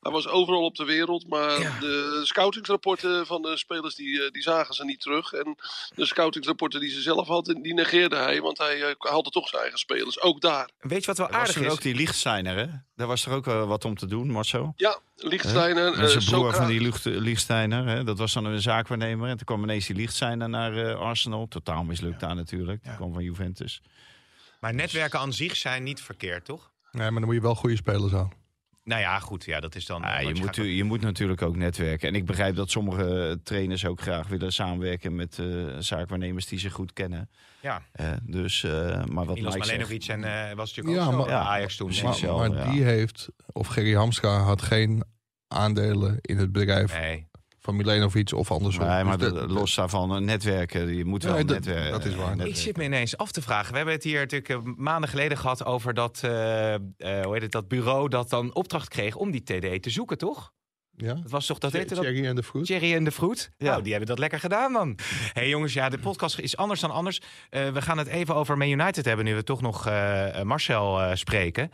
[0.00, 1.78] hij was overal op de wereld, maar ja.
[1.80, 5.32] de scoutingsrapporten van de spelers die, die zagen ze niet terug.
[5.32, 5.56] En
[5.94, 9.78] de scoutingsrapporten die ze zelf hadden, die negeerde hij, want hij haalde toch zijn eigen
[9.78, 10.70] spelers, ook daar.
[10.78, 11.72] Weet je wat wel aardig was is?
[11.72, 12.66] ook die Lichtsteiner, hè?
[12.96, 14.72] Daar was er ook uh, wat om te doen, Marcel.
[14.76, 15.98] Ja, Lichtsteiner.
[15.98, 18.04] Uh, zijn broer van die Lichtsteiner, hè?
[18.04, 19.28] dat was dan een zaakwaarnemer.
[19.28, 21.48] En toen kwam ineens die Lichtsteiner naar uh, Arsenal.
[21.48, 22.82] Totaal mislukt daar natuurlijk.
[22.82, 23.82] Die kwam van Juventus.
[24.60, 26.72] Maar netwerken aan zich zijn niet verkeerd, toch?
[26.92, 28.32] Nee, maar dan moet je wel goede spelers aan.
[28.86, 29.44] Nou ja, goed.
[29.44, 30.02] Ja, dat is dan.
[30.02, 32.08] Ja, je, moet, je moet natuurlijk ook netwerken.
[32.08, 36.70] En ik begrijp dat sommige trainers ook graag willen samenwerken met uh, zaakwaarnemers die ze
[36.70, 37.30] goed kennen.
[37.60, 37.82] Ja.
[38.00, 41.76] Uh, dus, uh, maar wat Milos Malenovic en uh, was natuurlijk ook maar, ja, Ajax
[41.76, 41.92] toen.
[42.02, 42.70] Maar, zo, maar ja.
[42.70, 45.04] die heeft, of Gerry Hamstra had geen
[45.48, 46.98] aandelen in het bedrijf.
[46.98, 47.26] Nee.
[47.66, 48.86] Van Milenovic of andersom.
[48.86, 50.96] Nee, maar dus de, los daarvan netwerken.
[50.96, 51.90] Je moet wel netwerken.
[51.90, 52.26] Dat is waar.
[52.26, 52.54] Netwerken.
[52.54, 53.70] Ik zit me ineens af te vragen.
[53.70, 58.08] We hebben het hier natuurlijk maanden geleden gehad over dat, hoe heet het, dat bureau
[58.08, 60.52] dat dan opdracht kreeg om die TD te zoeken, toch?
[60.96, 61.14] Ja.
[61.14, 62.04] Dat was toch dat heette dat?
[62.04, 62.66] Thierry en de Vroet.
[62.66, 63.50] Thierry en de Vroet.
[63.56, 63.70] Ja.
[63.70, 64.98] Nou, die hebben dat lekker gedaan dan.
[65.32, 67.20] hey, jongens, ja, de podcast is anders dan anders.
[67.50, 71.00] Uh, we gaan het even over Man United hebben nu we toch nog uh, Marcel
[71.00, 71.70] uh, spreken.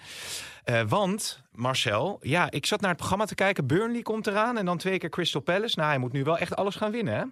[0.88, 3.66] Want, Marcel, ja, ik zat naar het programma te kijken.
[3.66, 5.79] Burnley komt eraan en dan twee keer Crystal Palace.
[5.79, 7.25] Nou, hij moet nu wel echt alles gaan winnen, hè?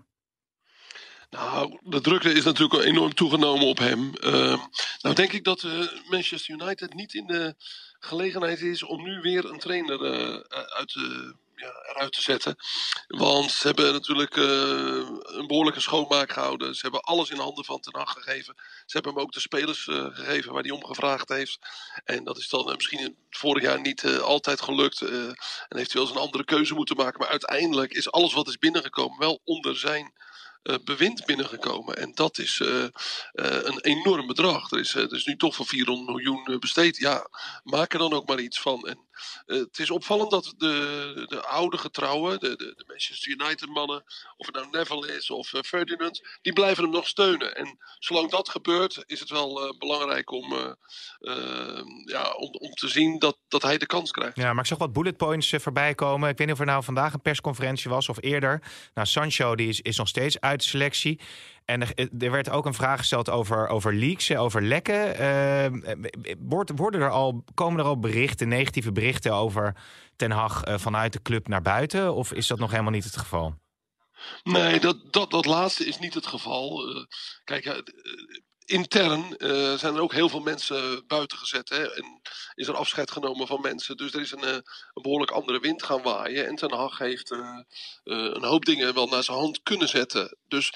[1.30, 4.12] Nou, de drukte is natuurlijk enorm toegenomen op hem.
[4.20, 4.64] Uh,
[5.00, 7.54] nou denk ik dat uh, Manchester United niet in de
[7.98, 9.98] gelegenheid is om nu weer een trainer
[10.76, 12.56] uit de ja, eruit te zetten.
[13.06, 14.44] Want ze hebben natuurlijk uh,
[15.22, 16.74] een behoorlijke schoonmaak gehouden.
[16.74, 18.54] Ze hebben alles in handen van Ten gegeven.
[18.56, 21.58] Ze hebben hem ook de spelers uh, gegeven waar hij om gevraagd heeft.
[22.04, 25.00] En dat is dan uh, misschien vorig jaar niet altijd gelukt.
[25.00, 25.36] en
[25.68, 27.20] heeft hij wel eens een andere keuze moeten maken.
[27.20, 30.12] Maar uiteindelijk is alles wat is binnengekomen wel onder zijn
[30.62, 31.96] bewind binnengekomen.
[31.96, 32.88] En dat is uh, uh,
[33.32, 34.70] een enorm bedrag.
[34.70, 36.96] Er is, is nu toch voor 400 miljoen besteed.
[36.96, 37.28] Ja,
[37.62, 38.88] maak er dan ook maar iets van.
[38.88, 39.08] En
[39.46, 44.04] het is opvallend dat de, de oude getrouwen, de, de, de Manchester United mannen,
[44.36, 47.56] of het nou Neville is of Ferdinand, die blijven hem nog steunen.
[47.56, 50.76] En zolang dat gebeurt, is het wel belangrijk om,
[52.04, 54.36] ja, om, om te zien dat, dat hij de kans krijgt.
[54.36, 56.28] Ja, maar ik zag wat bullet points voorbij komen.
[56.28, 58.62] Ik weet niet of er nou vandaag een persconferentie was of eerder.
[58.94, 61.20] Nou, Sancho die is, is nog steeds uit de selectie.
[61.64, 65.20] En er, er, werd ook een vraag gesteld over, over leaks, over lekken.
[65.20, 66.04] Uh,
[66.76, 69.76] worden er al, komen er al berichten, negatieve berichten over
[70.16, 72.14] Ten Hag uh, vanuit de club naar buiten?
[72.14, 73.54] Of is dat nog helemaal niet het geval?
[74.42, 76.88] Nee, dat, dat, dat laatste is niet het geval.
[76.88, 77.04] Uh,
[77.44, 77.82] kijk,
[78.70, 81.68] intern uh, zijn er ook heel veel mensen buiten gezet.
[81.68, 81.94] Hè?
[81.94, 82.20] En
[82.54, 83.96] is er afscheid genomen van mensen.
[83.96, 86.46] Dus er is een, uh, een behoorlijk andere wind gaan waaien.
[86.46, 87.59] En Ten Hag heeft uh,
[88.04, 90.37] een hoop dingen wel naar zijn hand kunnen zetten.
[90.48, 90.72] Dus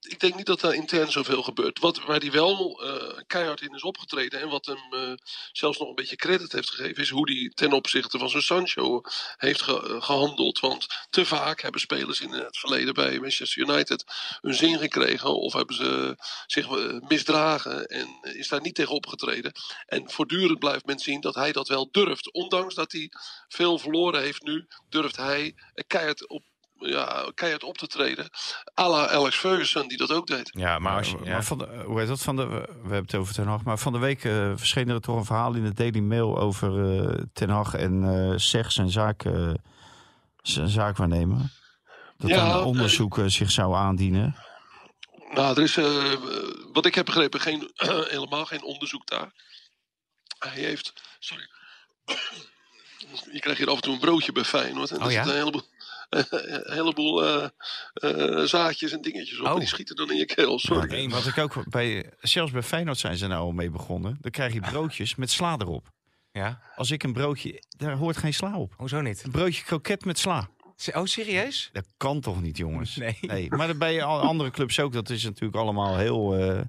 [0.00, 1.78] ik denk niet dat daar intern zoveel gebeurt.
[1.78, 2.82] Wat, waar hij wel
[3.26, 4.40] keihard in is opgetreden.
[4.40, 5.16] En wat hem
[5.52, 7.02] zelfs nog een beetje credit heeft gegeven.
[7.02, 9.00] Is hoe hij ten opzichte van zijn Sancho
[9.36, 10.60] heeft ge gehandeld.
[10.60, 14.04] Want te vaak hebben spelers in het verleden bij Manchester United
[14.40, 15.36] hun zin gekregen.
[15.36, 16.68] Of hebben ze zich
[17.00, 19.52] misdragen dragen en is daar niet tegen opgetreden.
[19.86, 22.32] En voortdurend blijft men zien dat hij dat wel durft.
[22.32, 23.12] Ondanks dat hij
[23.48, 25.54] veel verloren heeft nu, durft hij
[25.86, 26.42] keihard op
[26.80, 28.28] ja, keihard op te treden.
[28.80, 30.50] A la Alex Ferguson, die dat ook deed.
[30.52, 31.32] Ja, maar, als je, ja.
[31.32, 32.22] maar van de, hoe heet dat?
[32.22, 33.64] Van de, we hebben het over Ten Hag.
[33.64, 36.72] Maar van de week uh, verscheen er toch een verhaal in de Daily Mail over
[36.78, 39.22] uh, Ten Hag en uh, Zeg zijn zaak,
[40.42, 41.38] zijn zaakwaarnemer.
[42.16, 44.36] Dat ja, een onderzoek zich zou aandienen.
[45.34, 46.14] Nou, er is, uh,
[46.72, 47.70] wat ik heb begrepen, geen,
[48.14, 49.32] helemaal geen onderzoek daar.
[50.38, 51.48] Hij heeft, sorry,
[53.32, 54.90] je krijgt hier af en toe een broodje bij Feyenoord.
[54.90, 55.24] En oh, er ja?
[55.24, 55.68] zitten een heleboel,
[56.68, 57.48] een heleboel uh,
[57.94, 59.46] uh, zaadjes en dingetjes op.
[59.46, 59.52] Oh.
[59.52, 60.88] En die schieten dan in je keel, sorry.
[60.88, 64.18] Nee, wat ik ook bij, zelfs bij Feyenoord zijn ze nou al mee begonnen.
[64.20, 65.92] Dan krijg je broodjes met sla erop.
[66.32, 66.62] Ja?
[66.76, 68.74] Als ik een broodje, daar hoort geen sla op.
[68.76, 69.24] Hoezo niet?
[69.24, 70.48] Een broodje kroket met sla.
[70.92, 71.70] Oh, serieus?
[71.72, 72.96] Dat kan toch niet, jongens?
[72.96, 73.18] Nee.
[73.20, 73.50] nee.
[73.50, 74.92] Maar bij andere clubs ook.
[74.92, 76.38] Dat is natuurlijk allemaal heel...
[76.38, 76.60] Uh,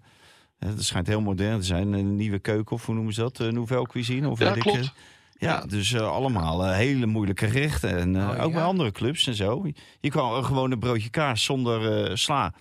[0.59, 1.93] het schijnt heel modern te zijn.
[1.93, 3.39] Een nieuwe keuken, of hoe noemen ze dat?
[3.39, 4.29] Uh, nouvelle cuisine?
[4.29, 4.77] Of ja, klopt.
[4.77, 4.91] Ik,
[5.37, 7.97] ja, dus uh, allemaal hele moeilijke gerechten.
[7.97, 9.65] En oh, ook bij andere clubs en zo.
[9.99, 12.53] Je kan gewoon een broodje kaas zonder sla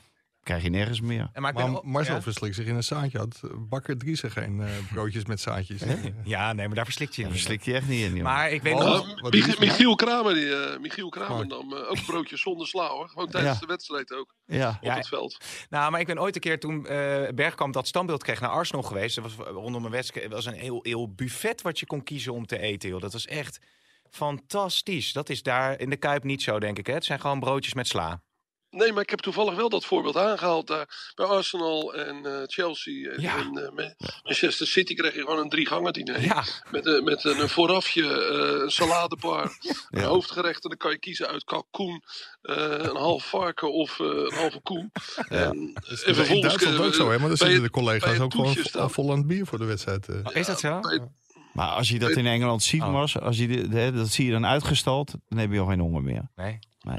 [0.43, 1.31] krijg je nergens meer.
[1.33, 2.23] En maar, maar Marcel ja?
[2.23, 3.19] verslikt zich in een zaadje.
[3.19, 5.83] Had Bakker Driessen geen uh, broodjes met zaadjes?
[6.25, 7.31] ja, nee, maar daar verslikt je in.
[7.31, 8.23] verslikt je echt niet in.
[8.23, 9.31] Maar ik weet oh, nog...
[9.31, 13.09] Michiel, Michiel Kramer, die, uh, Michiel Kramer nam uh, ook broodjes zonder sla hoor.
[13.09, 13.61] Gewoon tijdens ja.
[13.61, 14.35] de wedstrijd ook.
[14.47, 14.79] Ja.
[14.83, 15.37] Op het veld.
[15.71, 16.83] Nou, maar ik ben ooit een keer toen
[17.35, 19.15] Bergkamp dat standbeeld kreeg naar Arsenal geweest.
[19.15, 20.25] Dat was rondom een wedstrijd.
[20.25, 22.89] Het was een heel, heel buffet wat je kon kiezen om te eten.
[22.89, 23.01] Joh.
[23.01, 23.61] Dat was echt
[24.11, 25.13] fantastisch.
[25.13, 26.87] Dat is daar in de Kuip niet zo, denk ik.
[26.87, 26.95] Hè?
[26.95, 28.23] Het zijn gewoon broodjes met sla.
[28.71, 31.13] Nee, maar ik heb toevallig wel dat voorbeeld aangehaald daar.
[31.15, 33.91] Bij Arsenal en uh, Chelsea en, en uh,
[34.23, 36.23] Manchester City kreeg je gewoon een drie gangen diner.
[36.23, 36.45] Ja.
[36.71, 39.75] Met, uh, met een voorafje, een saladebar, ja.
[39.91, 40.63] een hoofdgerecht.
[40.63, 42.03] En dan kan je kiezen uit kalkoen,
[42.43, 44.91] een half varken of een halve koe.
[45.29, 47.19] En, en vervolgens, in Duitsland ook zo, hè?
[47.19, 48.57] Maar dan zitten de collega's ook gewoon
[48.91, 50.09] vol aan het bier voor de wedstrijd.
[50.33, 50.81] Is dat zo?
[51.53, 52.93] Maar als je dat in Engeland ziet, oh.
[52.93, 56.03] Mars, als je de, dat zie je dan uitgestald, dan heb je al geen honger
[56.03, 56.31] meer.
[56.37, 56.59] Nee.
[56.81, 56.99] nee.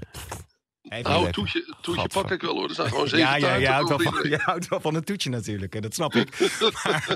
[1.00, 2.70] Nou, toetje, toetje pak ik wel hoor.
[2.70, 5.04] Er zijn gewoon zeven ja, ja, je houdt, wel van, je houdt wel van een
[5.04, 5.82] toetje natuurlijk.
[5.82, 6.52] Dat snap ik.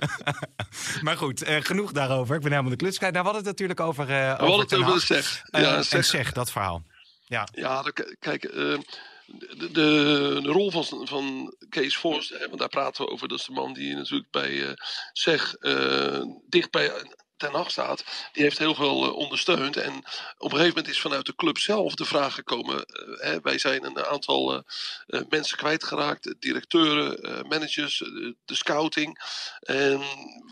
[1.04, 2.36] maar, goed, uh, genoeg daarover.
[2.36, 3.14] Ik ben helemaal de kluts kwijt.
[3.14, 4.04] Nou, we hadden het natuurlijk over...
[4.04, 5.44] Uh, we hadden het over zeg.
[5.52, 6.06] Uh, ja, zeg.
[6.06, 6.84] zeg, dat verhaal.
[7.26, 7.84] Ja, ja
[8.20, 8.42] kijk...
[8.42, 8.80] De,
[9.58, 13.52] de, de, rol van, van Kees Forst, want daar praten we over, dat is de
[13.52, 14.70] man die natuurlijk bij uh,
[15.14, 15.56] zeg
[16.50, 16.92] dicht bij
[17.38, 19.78] ten Hag staat, die heeft heel veel uh, ondersteund.
[19.78, 19.94] En
[20.38, 22.76] op een gegeven moment is vanuit de club zelf de vraag gekomen.
[22.76, 24.54] Uh, hè, wij zijn een aantal
[25.08, 27.98] uh, mensen kwijtgeraakt, directeuren, managers,
[28.46, 29.20] de scouting.
[29.60, 30.00] En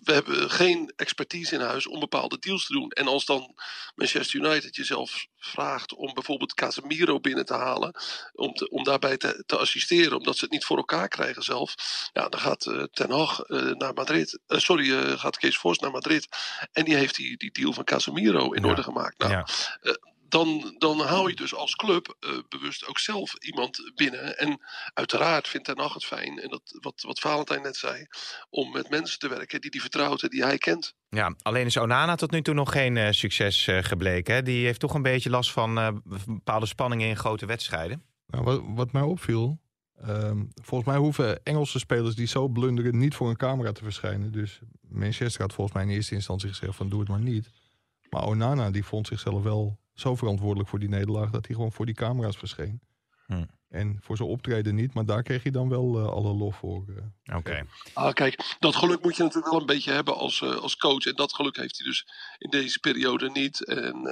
[0.03, 2.89] we hebben geen expertise in huis om bepaalde deals te doen.
[2.89, 3.55] En als dan
[3.95, 7.95] Manchester United jezelf vraagt om bijvoorbeeld Casemiro binnen te halen,
[8.33, 11.75] om, te, om daarbij te, te, assisteren, omdat ze het niet voor elkaar krijgen zelf,
[12.13, 12.61] ja, dan gaat
[12.91, 14.39] Ten Hag naar Madrid.
[14.47, 16.27] sorry, gaat Kees Vos naar Madrid.
[16.73, 19.17] En die heeft die, die deal van Casemiro in orde gemaakt.
[19.17, 19.47] Nou, ja.
[19.81, 19.93] uh,
[20.33, 24.37] dan, dan hou je dus als club uh, bewust ook zelf iemand binnen.
[24.37, 24.59] En
[24.93, 28.05] uiteraard vindt Ten Hag het fijn, en dat, wat, wat Valentijn net zei,
[28.49, 30.95] om met mensen te werken die die vertrouwt en die hij kent.
[31.09, 34.33] Ja, alleen is Onana tot nu toe nog geen uh, succes uh, gebleken.
[34.33, 34.41] Hè?
[34.41, 38.03] Die heeft toch een beetje last van bepaalde spanningen in grote wedstrijden.
[38.27, 39.59] Nou, wat, wat mij opviel,
[40.07, 44.31] Um, volgens mij hoeven Engelse spelers die zo blunderen niet voor een camera te verschijnen.
[44.31, 47.49] Dus Manchester had volgens mij in eerste instantie gezegd van doe het maar niet.
[48.09, 51.85] Maar Onana die vond zichzelf wel zo verantwoordelijk voor die nederlaag dat hij gewoon voor
[51.85, 52.81] die camera's verscheen.
[53.25, 53.45] Hm.
[53.69, 56.85] En voor zijn optreden niet, maar daar kreeg hij dan wel uh, alle lof voor.
[56.89, 57.65] Uh, Oké.
[57.93, 61.05] Ah, kijk, dat geluk moet je natuurlijk wel een beetje hebben als, uh, als coach.
[61.05, 63.65] En dat geluk heeft hij dus in deze periode niet.
[63.65, 64.07] En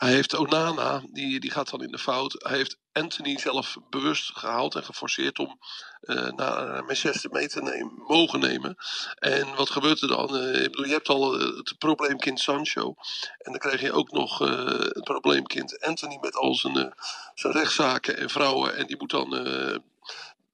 [0.00, 2.36] hij heeft Onana, die, die gaat dan in de fout.
[2.38, 5.58] Hij heeft Anthony zelf bewust gehaald en geforceerd om
[6.02, 8.76] uh, naar Manchester mee te nemen, mogen nemen.
[9.14, 10.36] En wat gebeurt er dan?
[10.36, 12.94] Uh, ik bedoel, je hebt al het probleemkind Sancho.
[13.38, 16.94] En dan krijg je ook nog het probleemkind Anthony met al zijn,
[17.34, 18.76] zijn rechtszaken en vrouwen.
[18.76, 19.34] En die moet dan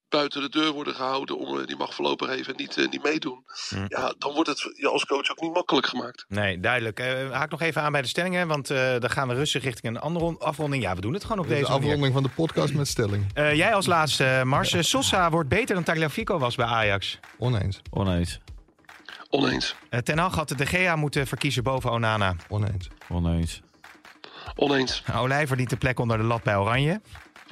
[0.08, 3.44] buiten de deur worden gehouden om die mag voorlopig even niet, uh, niet meedoen.
[3.68, 3.84] Hm.
[3.88, 6.24] Ja, dan wordt het je als coach ook niet makkelijk gemaakt.
[6.28, 7.00] Nee, duidelijk.
[7.00, 9.94] Uh, haak nog even aan bij de stellingen, want uh, dan gaan we rustig richting
[9.96, 10.82] een andere afronding.
[10.82, 13.26] Ja, we doen het gewoon op deze de afronding van de podcast met stelling.
[13.34, 14.88] jij als laatste, Mars.
[14.88, 17.18] Sosa wordt beter dan Tagliafico was bij Ajax.
[17.38, 17.80] Oneens.
[17.90, 18.40] Oneens.
[19.30, 19.74] Oneens.
[20.02, 22.36] Ten Hag had de Gea moeten verkiezen boven Onana.
[22.48, 22.88] Oneens.
[23.08, 23.62] Oneens.
[24.54, 25.02] Oneens.
[25.14, 27.00] Olij verdient de plek onder de lat bij Oranje.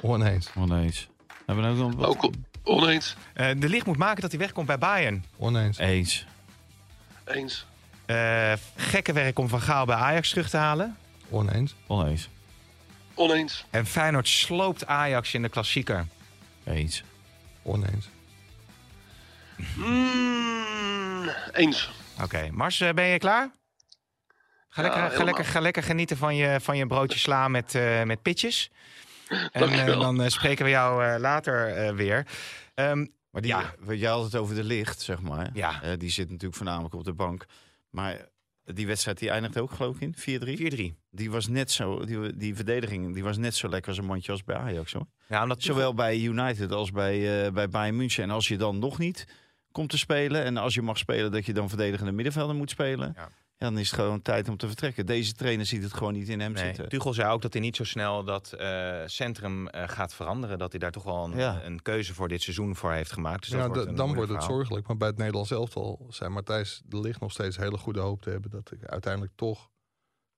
[0.01, 0.49] Oneens.
[0.55, 1.09] Oneens.
[1.45, 2.31] Hebben we ook nog Ook
[2.63, 3.15] oneens.
[3.35, 5.25] Uh, de licht moet maken dat hij wegkomt bij Bayern.
[5.37, 5.77] Oneens.
[5.77, 6.25] Eens.
[7.25, 7.65] Eens.
[8.07, 10.97] Uh, gekke werk om Van Gaal bij Ajax terug te halen.
[11.29, 11.75] Oneens.
[11.87, 12.29] Oneens.
[13.13, 13.65] Oneens.
[13.69, 16.05] En Feyenoord sloopt Ajax in de klassieker.
[16.63, 17.03] Eens.
[17.61, 18.09] Oneens.
[19.75, 21.91] Mm, eens.
[22.13, 22.49] Oké, okay.
[22.49, 23.49] Mars, uh, ben je klaar?
[24.69, 27.75] Ga, ja, lekker, ga, lekker, ga lekker genieten van je, van je broodje sla met,
[27.75, 28.71] uh, met pitjes.
[29.51, 32.27] En uh, dan uh, spreken we jou uh, later weer.
[32.75, 33.73] Um, maar die, ja.
[33.87, 35.49] jij had het over de licht, zeg maar.
[35.53, 35.95] Ja.
[35.97, 37.45] die zit natuurlijk voornamelijk op de bank.
[37.89, 38.27] Maar
[38.73, 40.39] die wedstrijd die eindigde ook geloof ik in
[40.89, 40.93] 4-3.
[40.93, 41.07] 4-3.
[41.09, 44.31] Die was net zo, die, die verdediging die was net zo lekker als een mandje
[44.31, 45.07] als bij Ajax hoor.
[45.27, 48.23] Ja, omdat Zowel bij United als bij, uh, bij Bayern München.
[48.23, 49.27] En als je dan nog niet
[49.71, 53.13] komt te spelen en als je mag spelen dat je dan verdedigende middenvelder moet spelen.
[53.15, 53.29] Ja.
[53.57, 55.05] Ja, dan is het gewoon tijd om te vertrekken.
[55.05, 56.63] Deze trainer ziet het gewoon niet in hem nee.
[56.65, 56.89] zitten.
[56.89, 60.57] Tuchel zei ook dat hij niet zo snel dat uh, centrum uh, gaat veranderen.
[60.57, 61.63] Dat hij daar toch wel een, ja.
[61.63, 63.41] een, keuze voor dit seizoen voor heeft gemaakt.
[63.41, 64.87] Dus ja, wordt dan wordt het zorgelijk.
[64.87, 68.29] Maar bij het Nederlands elftal zei Matthijs de ligt nog steeds hele goede hoop te
[68.29, 69.69] hebben dat ik uiteindelijk toch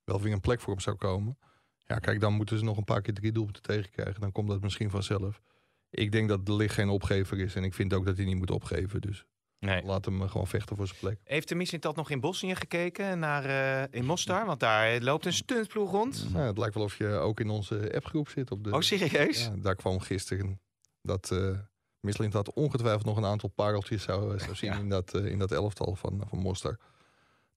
[0.03, 1.38] wel weer een plek voor hem zou komen.
[1.86, 4.22] Ja, kijk, dan moeten ze nog een paar keer drie doelpunten tegenkrijgen.
[4.22, 5.41] Dan komt dat misschien vanzelf.
[5.89, 7.55] Ik denk dat de licht geen opgever is.
[7.55, 9.01] En ik vind ook dat hij niet moet opgeven.
[9.01, 9.26] Dus
[9.60, 9.84] nee.
[9.84, 11.20] laat hem eh, gewoon vechten voor zijn plek.
[11.24, 13.20] Heeft de Mislintat nog in Bosnië gekeken?
[13.20, 14.45] Naar, uh, in Mostar?
[14.45, 16.28] Want daar loopt een stuntploeg rond.
[16.34, 18.51] Ja, het lijkt wel of je ook in onze appgroep zit.
[18.51, 19.43] Op de, oh, serieus?
[19.45, 20.62] Ja, daar kwam gisteren
[21.01, 21.58] dat uh,
[21.99, 26.24] Mislintat ongetwijfeld nog een aantal pareltjes zou, zou zien in, dat, in dat elftal van,
[26.30, 26.78] van Mostar.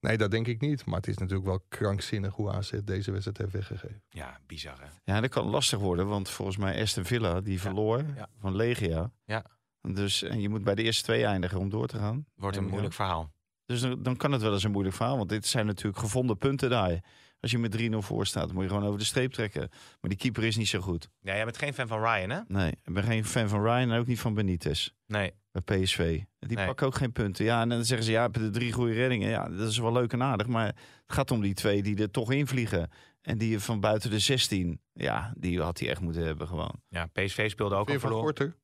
[0.00, 0.84] Nee, dat denk ik niet.
[0.84, 4.02] Maar het is natuurlijk wel krankzinnig hoe AZ deze wedstrijd heeft weggegeven.
[4.08, 5.12] Ja, bizar hè?
[5.12, 6.06] Ja, dat kan lastig worden.
[6.06, 8.04] Want volgens mij Aston Villa, die verloor
[8.38, 9.10] van Legia.
[9.24, 9.44] Ja.
[9.82, 12.26] Dus en je moet bij de eerste twee eindigen om door te gaan.
[12.34, 13.32] Wordt een moeilijk verhaal.
[13.66, 15.16] Dus dan, dan, kan het wel eens een moeilijk verhaal.
[15.16, 17.00] Want dit zijn natuurlijk gevonden punten daar.
[17.40, 19.68] Als je met 3-0 voor staat, moet je gewoon over de streep trekken.
[19.70, 21.08] Maar die keeper is niet zo goed.
[21.20, 22.40] Ja, jij bent geen fan van Ryan, hè?
[22.46, 24.90] Nee, ik ben geen fan van Ryan en ook niet van Benitez.
[25.06, 25.32] Nee.
[25.52, 26.20] Bij PSV.
[26.38, 27.44] Die pakken ook geen punten.
[27.44, 29.28] Ja, en dan zeggen ze, ja, de drie goede reddingen.
[29.28, 30.46] Ja, dat is wel leuk en aardig.
[30.46, 30.76] Maar het
[31.06, 32.90] gaat om die twee die er toch invliegen.
[33.20, 36.82] En die van buiten de 16, ja, die had hij echt moeten hebben gewoon.
[36.88, 38.54] Ja, PSV speelde ook al verloren.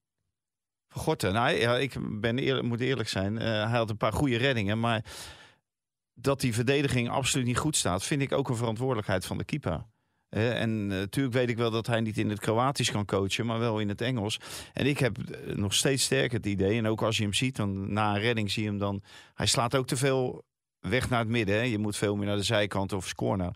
[0.96, 1.32] Gorter?
[1.32, 3.34] Nou, ja, ik ben eerlijk, moet eerlijk zijn.
[3.34, 5.04] Uh, hij had een paar goede reddingen, maar
[6.14, 9.84] dat die verdediging absoluut niet goed staat, vind ik ook een verantwoordelijkheid van de keeper.
[10.28, 13.78] en natuurlijk weet ik wel dat hij niet in het Kroatisch kan coachen, maar wel
[13.78, 14.40] in het Engels.
[14.72, 17.56] En ik heb eh, nog steeds sterker het idee, en ook als je hem ziet,
[17.56, 19.02] dan na een redding zie je hem dan.
[19.34, 20.44] Hij slaat ook te veel
[20.80, 21.54] weg naar het midden.
[21.54, 21.62] Hè.
[21.62, 23.52] Je moet veel meer naar de zijkant of scoren.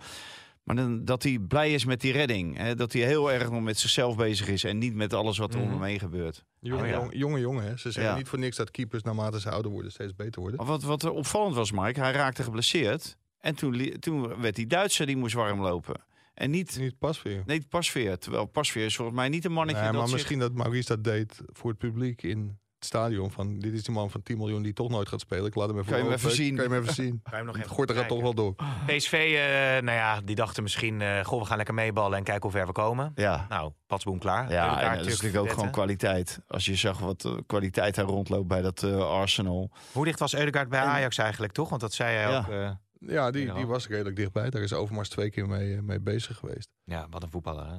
[0.75, 2.57] Maar dan, dat hij blij is met die redding.
[2.57, 2.75] Hè?
[2.75, 5.59] Dat hij heel erg nog met zichzelf bezig is en niet met alles wat er
[5.61, 5.65] mm.
[5.65, 6.45] om hem heen gebeurt.
[6.61, 7.65] Jonge, jonge, jongen.
[7.65, 7.77] Hè?
[7.77, 10.65] Ze zeggen niet voor niks dat keepers naarmate ze ouder worden steeds beter worden.
[10.65, 13.17] Wat, wat opvallend was, Mike, hij raakte geblesseerd.
[13.41, 16.01] En toen, toen werd die Duitser die moest warm lopen.
[16.35, 17.43] En niet, niet Pasveer.
[17.47, 18.19] Nee, Pasveer.
[18.19, 21.41] Terwijl Pasveer is volgens mij niet een mannetje nee, maar misschien dat Maurice dat deed
[21.47, 24.89] voor het publiek in stadion van dit is die man van 10 miljoen die toch
[24.89, 25.47] nooit gaat spelen.
[25.47, 26.55] Ik laat hem even, kan je hem even zien.
[26.55, 27.21] Kan je hem even zien.
[27.23, 28.55] kan je hem nog even Gort gaat toch wel door.
[28.87, 32.43] PSV, uh, nou ja, die dachten misschien, uh, goh, we gaan lekker meeballen en kijken
[32.43, 33.13] hoe ver we komen.
[33.15, 33.47] Ja.
[33.49, 34.51] Nou, patsboom klaar.
[34.51, 36.41] Ja, en dat is natuurlijk ook gewoon kwaliteit.
[36.47, 39.71] Als je zag wat uh, kwaliteit daar rondloopt bij dat Arsenal.
[39.93, 41.69] Hoe dicht was Eudegaard bij Ajax eigenlijk, toch?
[41.69, 42.77] Want dat zei hij ook...
[42.99, 44.51] ja, die, die was redelijk dichtbij.
[44.51, 46.69] Daar is Overmars twee keer mee, mee bezig geweest.
[46.85, 47.77] Ja, wat een voetballer, hè?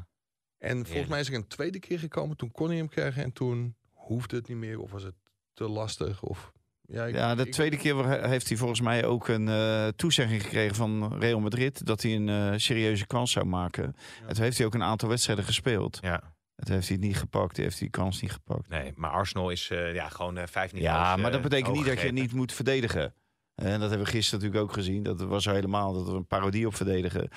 [0.57, 2.37] En volgens mij is er een tweede keer gekomen.
[2.37, 3.75] Toen kon hij hem krijgen en toen
[4.11, 4.79] hoefde het niet meer.
[4.79, 5.15] Of was het
[5.53, 6.23] te lastig.
[6.23, 6.51] Of,
[6.81, 11.19] ja, ja, de tweede keer heeft hij volgens mij ook een uh, toezegging gekregen van
[11.19, 13.95] Real Madrid dat hij een uh, serieuze kans zou maken.
[13.95, 14.27] Ja.
[14.27, 15.97] En toen heeft hij ook een aantal wedstrijden gespeeld.
[16.01, 16.33] Ja.
[16.55, 18.69] Het heeft hij niet gepakt, hij heeft die kans niet gepakt.
[18.69, 22.01] Nee, maar Arsenal is uh, ja, gewoon vijf niveaus Ja, maar dat betekent niet dat
[22.01, 23.13] je niet moet verdedigen.
[23.55, 25.03] En dat hebben we gisteren natuurlijk ook gezien.
[25.03, 27.29] Dat was helemaal dat we een parodie op verdedigen.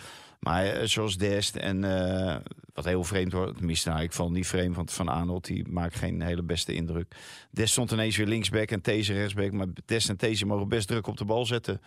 [0.45, 2.37] Maar eh, zoals Dest en uh,
[2.73, 5.97] wat heel vreemd wordt, tenminste, nou, ik val niet vreemd, want Van Arnold die maakt
[5.97, 7.15] geen hele beste indruk.
[7.51, 11.07] Dest stond ineens weer linksback en These rechtsback, maar Dest en These mogen best druk
[11.07, 11.81] op de bal zetten.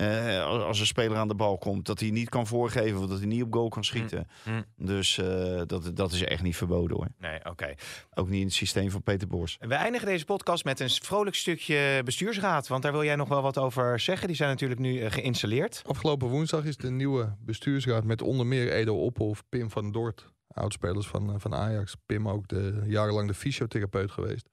[0.00, 3.18] Uh, als een speler aan de bal komt, dat hij niet kan voorgeven of dat
[3.18, 4.28] hij niet op goal kan schieten.
[4.44, 4.86] Mm, mm.
[4.86, 7.08] Dus uh, dat, dat is echt niet verboden hoor.
[7.18, 7.74] Nee, oké.
[8.14, 9.56] Ook niet in het systeem van Peter Bos.
[9.60, 12.68] We eindigen deze podcast met een vrolijk stukje bestuursraad.
[12.68, 14.26] Want daar wil jij nog wel wat over zeggen.
[14.26, 15.82] Die zijn natuurlijk nu uh, geïnstalleerd.
[15.86, 21.06] Afgelopen woensdag is de nieuwe bestuursraad met onder meer Edo Ophof, Pim van Dort, oudspelers
[21.06, 21.94] van, van Ajax.
[22.06, 24.48] Pim ook de, jarenlang de fysiotherapeut geweest.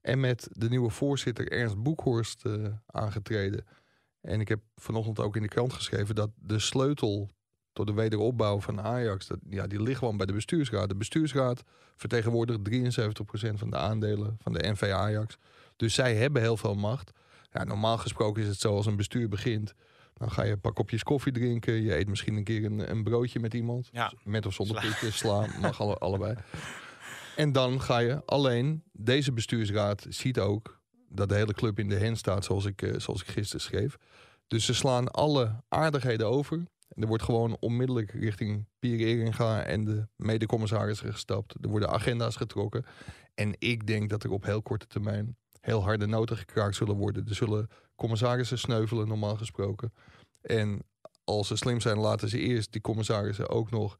[0.00, 2.44] En met de nieuwe voorzitter Ernst Boekhorst
[2.86, 3.64] aangetreden.
[4.22, 7.30] En ik heb vanochtend ook in de krant geschreven dat de sleutel
[7.72, 10.88] tot de wederopbouw van Ajax, dat, ja, die ligt gewoon bij de bestuursraad.
[10.88, 11.62] De bestuursraad
[11.96, 15.38] vertegenwoordigt 73% van de aandelen van de NV Ajax.
[15.76, 17.10] Dus zij hebben heel veel macht.
[17.52, 19.74] Ja, normaal gesproken is het zo als een bestuur begint.
[20.14, 21.82] Dan ga je een paar kopjes koffie drinken.
[21.82, 23.88] Je eet misschien een keer een, een broodje met iemand.
[23.92, 24.12] Ja.
[24.24, 26.36] Met of zonder pietje, slaan, mag alle, allebei.
[27.36, 30.80] En dan ga je alleen, deze bestuursraad ziet ook
[31.14, 33.96] dat de hele club in de hen staat, zoals ik, uh, zoals ik gisteren schreef.
[34.46, 36.56] Dus ze slaan alle aardigheden over.
[36.88, 41.54] En er wordt gewoon onmiddellijk richting Pierre Eringa en de medecommissarissen gestapt.
[41.60, 42.84] Er worden agenda's getrokken.
[43.34, 47.28] En ik denk dat er op heel korte termijn heel harde noten gekraakt zullen worden.
[47.28, 49.92] Er zullen commissarissen sneuvelen, normaal gesproken.
[50.40, 50.82] En
[51.24, 53.98] als ze slim zijn, laten ze eerst die commissarissen ook nog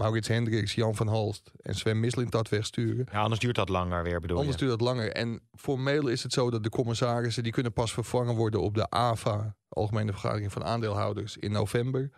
[0.00, 3.08] Maurits Hendricks, Jan van Halst en Sven Mislintat wegsturen.
[3.12, 5.12] Ja, anders duurt dat langer weer, bedoel Anders duurt dat langer.
[5.12, 7.42] En formeel is het zo dat de commissarissen...
[7.42, 9.56] die kunnen pas vervangen worden op de AVA...
[9.68, 12.10] Algemene Vergadering van Aandeelhouders in november.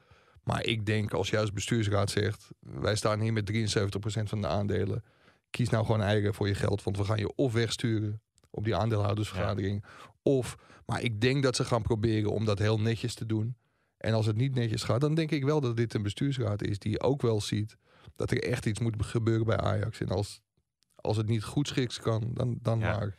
[0.43, 2.49] Maar ik denk als juist bestuursraad zegt...
[2.61, 5.05] wij staan hier met 73% van de aandelen...
[5.51, 6.83] kies nou gewoon eigen voor je geld.
[6.83, 8.21] Want we gaan je of wegsturen
[8.51, 9.85] op die aandeelhoudersvergadering...
[10.23, 10.57] of...
[10.87, 13.57] Maar ik denk dat ze gaan proberen om dat heel netjes te doen...
[14.03, 16.79] En als het niet netjes gaat, dan denk ik wel dat dit een bestuursraad is
[16.79, 17.77] die ook wel ziet
[18.17, 20.01] dat er echt iets moet gebeuren bij Ajax.
[20.01, 20.41] En als,
[20.95, 23.15] als het niet goed schiks kan, dan, dan maar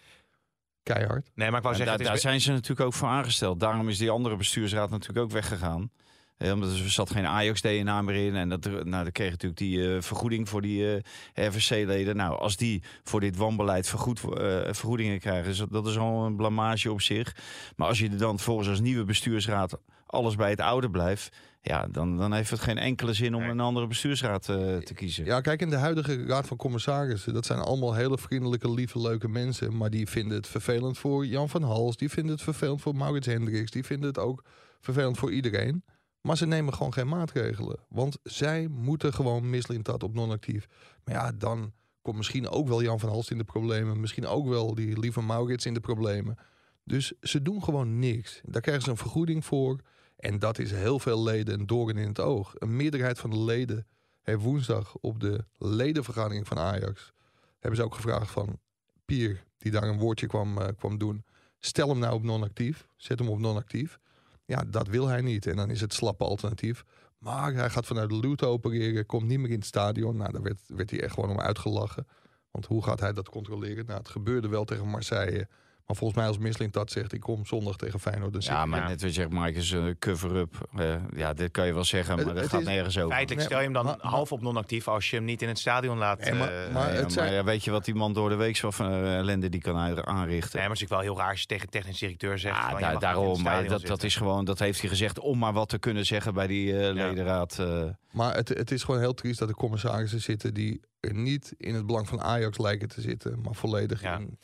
[0.83, 1.31] keihard.
[1.35, 3.59] Nee, maar ik wou zeggen, daar, daar zijn ze natuurlijk ook voor aangesteld.
[3.59, 5.91] Daarom is die andere bestuursraad natuurlijk ook weggegaan.
[6.37, 8.35] omdat er zat geen Ajax-DNA meer in.
[8.35, 11.01] En dat, nou, dan kreeg natuurlijk die vergoeding voor die
[11.33, 12.15] RVC-leden.
[12.15, 16.35] Nou, als die voor dit wanbeleid vergoed, vergoedingen krijgen, is dat, dat is al een
[16.35, 17.35] blamage op zich.
[17.75, 19.77] Maar als je er dan volgens als nieuwe bestuursraad
[20.13, 21.35] alles bij het oude blijft
[21.65, 25.25] ja, dan, dan heeft het geen enkele zin om een andere bestuursraad uh, te kiezen.
[25.25, 29.27] Ja, kijk, in de huidige raad van commissarissen, dat zijn allemaal hele vriendelijke, lieve, leuke
[29.27, 29.77] mensen.
[29.77, 33.27] Maar die vinden het vervelend voor Jan van Hals, die vinden het vervelend voor Maurits
[33.27, 34.43] Hendricks, die vinden het ook
[34.79, 35.83] vervelend voor iedereen.
[36.21, 37.79] Maar ze nemen gewoon geen maatregelen.
[37.89, 40.67] Want zij moeten gewoon mislintat op non-actief.
[41.03, 43.99] Maar ja, dan komt misschien ook wel Jan van Hals in de problemen.
[43.99, 46.37] Misschien ook wel die lieve Maurits in de problemen.
[46.83, 48.41] Dus ze doen gewoon niks.
[48.45, 49.79] Daar krijgen ze een vergoeding voor.
[50.23, 52.53] En dat is heel veel leden een doorn in het oog.
[52.57, 53.87] Een meerderheid van de leden
[54.21, 57.13] heeft woensdag op de ledenvergadering van Ajax...
[57.59, 58.59] hebben ze ook gevraagd van
[59.05, 61.23] Pier, die daar een woordje kwam, uh, kwam doen...
[61.59, 63.99] stel hem nou op non-actief, zet hem op non-actief.
[64.45, 65.47] Ja, dat wil hij niet.
[65.47, 66.83] En dan is het slappe alternatief.
[67.17, 70.17] Maar hij gaat vanuit de luwte opereren, komt niet meer in het stadion.
[70.17, 72.07] Nou, daar werd, werd hij echt gewoon om uitgelachen.
[72.51, 73.85] Want hoe gaat hij dat controleren?
[73.85, 75.47] Nou, het gebeurde wel tegen Marseille...
[75.87, 78.33] Maar volgens mij als Misling dat zegt, ik kom zondag tegen Feyenoord.
[78.33, 80.69] Dus ja, maar net wat je zegt, Mike, is een cover-up.
[80.75, 83.11] Uh, ja, dit kan je wel zeggen, maar dat gaat nergens over.
[83.11, 85.97] Feitelijk stel je hem dan half op non-actief als je hem niet in het stadion
[85.97, 86.19] laat.
[86.19, 88.55] Nee, maar, uh, maar, ja, maar ja, weet je wat die man door de week
[88.55, 90.57] zo van uh, ellende die kan aanrichten?
[90.57, 92.55] Nee, maar het is wel heel raar als je tegen technisch directeur zegt.
[92.55, 93.41] Ja, daar, daarom.
[93.41, 96.33] Maar dat, dat is gewoon, dat heeft hij gezegd om maar wat te kunnen zeggen
[96.33, 97.65] bij die ledenraad.
[98.11, 101.75] Maar het, het is gewoon heel triest dat er commissarissen zitten die er niet in
[101.75, 104.37] het belang van Ajax lijken te zitten, maar volledig in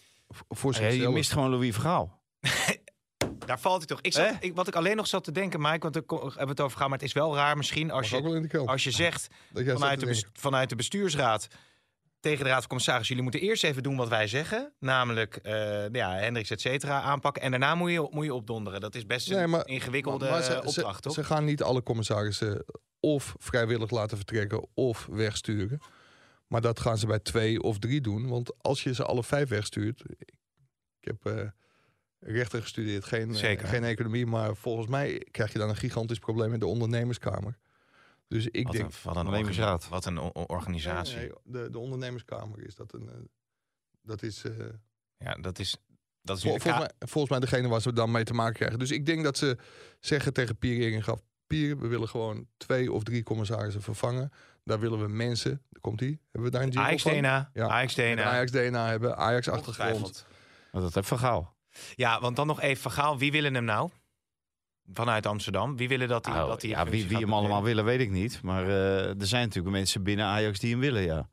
[0.50, 1.02] voor zichzelf.
[1.02, 2.22] je mist gewoon Louis Vergaal.
[3.46, 4.02] Daar valt hij toch.
[4.02, 6.50] Ik zat, ik, wat ik alleen nog zat te denken, Mike, want daar hebben we
[6.50, 10.00] het over gehad, maar het is wel raar misschien als je, als je zegt vanuit
[10.00, 11.48] de, vanuit de bestuursraad
[12.20, 15.90] tegen de raad van commissarissen, jullie moeten eerst even doen wat wij zeggen, namelijk uh,
[15.90, 18.80] ja, Hendricks et cetera aanpakken en daarna moet je, moet je opdonderen.
[18.80, 21.14] Dat is best een ingewikkelde maar, ze, opdracht, toch?
[21.14, 22.66] Ze gaan niet alle commissarissen
[23.00, 25.82] of vrijwillig laten vertrekken of wegsturen.
[26.50, 28.28] Maar dat gaan ze bij twee of drie doen.
[28.28, 30.04] Want als je ze alle vijf wegstuurt.
[31.00, 31.50] Ik heb uh,
[32.20, 34.26] rechten gestudeerd, geen, uh, geen economie.
[34.26, 37.58] Maar volgens mij krijg je dan een gigantisch probleem in de ondernemerskamer.
[38.28, 38.86] Dus ik wat denk.
[38.86, 39.88] Een, wat een ondernemersraad.
[39.88, 41.18] Wat een organisatie.
[41.18, 43.04] Nee, de, de ondernemerskamer is dat een.
[43.04, 43.14] Uh,
[44.02, 44.44] dat is.
[45.18, 45.78] ja, dat is.
[46.22, 48.80] Dat is volgens, mij, volgens mij degene waar ze dan mee te maken krijgen.
[48.80, 49.58] Dus ik denk dat ze
[50.00, 51.22] zeggen tegen Pierre gaf.
[51.48, 54.32] Pier, we willen gewoon twee of drie commissarissen vervangen.
[54.70, 56.22] Daar willen we mensen, komt die?
[56.32, 57.50] Hebben we daar een Ajax DNA.
[57.54, 57.68] Ja.
[57.68, 58.24] Ajax DNA.
[58.24, 60.26] Ajax DNA hebben, Ajax achtergrond.
[60.72, 61.56] Dat heeft Vergaal.
[61.96, 63.18] Ja, want dan nog even Vergaal.
[63.18, 63.90] Wie willen hem nou?
[64.94, 65.78] Vanuit Amsterdam.
[65.78, 68.12] Wie willen dat hij nou, dat hij ja, wie, wie hem allemaal willen, weet ik
[68.12, 68.42] niet.
[68.42, 71.30] Maar uh, er zijn natuurlijk mensen binnen Ajax die hem willen, ja.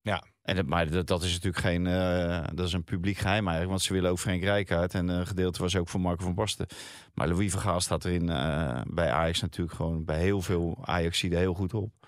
[0.00, 0.24] Ja.
[0.42, 3.68] En het, maar dat, dat, is natuurlijk geen, uh, dat is een publiek geheim eigenlijk.
[3.68, 4.94] Want ze willen ook Frank Rijkaard.
[4.94, 6.66] En een uh, gedeelte was ook voor Marco van Basten.
[7.14, 11.36] Maar Louis Vergaal staat erin uh, bij Ajax natuurlijk gewoon bij heel veel Ajax er
[11.36, 12.05] heel goed op.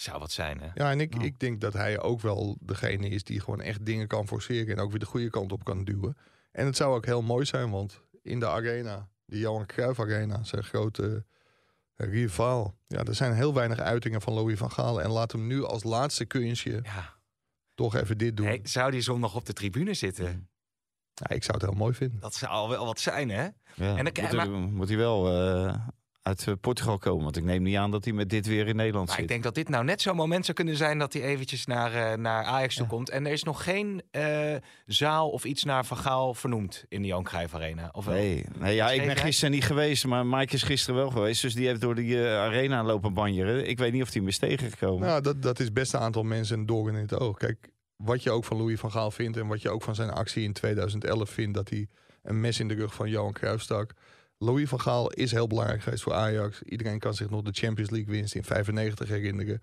[0.00, 0.68] Zou wat zijn hè?
[0.74, 4.06] Ja, en ik, ik denk dat hij ook wel degene is die gewoon echt dingen
[4.06, 4.76] kan forceren.
[4.76, 6.16] En ook weer de goede kant op kan duwen.
[6.52, 10.42] En het zou ook heel mooi zijn, want in de arena, de Johan Cruijff Arena,
[10.42, 11.24] zijn grote
[11.94, 12.78] rivaal.
[12.86, 15.02] Ja, er zijn heel weinig uitingen van Louis van Gaal.
[15.02, 17.14] En laat hem nu als laatste kunstje ja.
[17.74, 18.46] toch even dit doen.
[18.46, 20.48] Hey, zou die zondag op de tribune zitten?
[21.12, 22.20] Ja, ik zou het heel mooi vinden.
[22.20, 23.48] Dat zou wel wat zijn, hè?
[23.74, 25.74] Ja, en dan, moet, maar, moet hij wel uh,
[26.28, 27.24] uit eh, Portugal komen.
[27.24, 29.24] Want ik neem niet aan dat hij met dit weer in Nederland maar zit.
[29.24, 31.94] Ik denk dat dit nou net zo'n moment zou kunnen zijn dat hij eventjes naar,
[31.94, 33.10] uh, naar Ajax toe komt.
[33.10, 34.54] En er is nog geen uh,
[34.86, 37.88] zaal of iets naar Van Gaal vernoemd in de Johan Cruijff Arena.
[37.92, 41.42] Of nee, nee ja, ik ben gisteren niet geweest, maar Mike is gisteren wel geweest.
[41.42, 43.68] Dus die heeft door die arena lopen banjeren.
[43.68, 45.08] Ik weet niet of hij is tegengekomen.
[45.08, 47.36] Nou, dat, dat is best een aantal mensen door in het oog.
[47.36, 50.10] Kijk, wat je ook van Louis van Gaal vindt en wat je ook van zijn
[50.10, 51.86] actie in 2011 vindt, dat hij
[52.22, 53.94] een mes in de rug van Johan Cruijff stak.
[54.38, 56.62] Louis van Gaal is heel belangrijk geweest voor Ajax.
[56.62, 59.60] Iedereen kan zich nog de Champions League winst in 95 herinneren.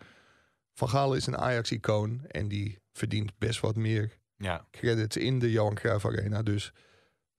[0.73, 4.67] Van Gaal is een Ajax-icoon en die verdient best wat meer ja.
[4.71, 6.41] credits in de Johan Cruijff Arena.
[6.41, 6.73] Dus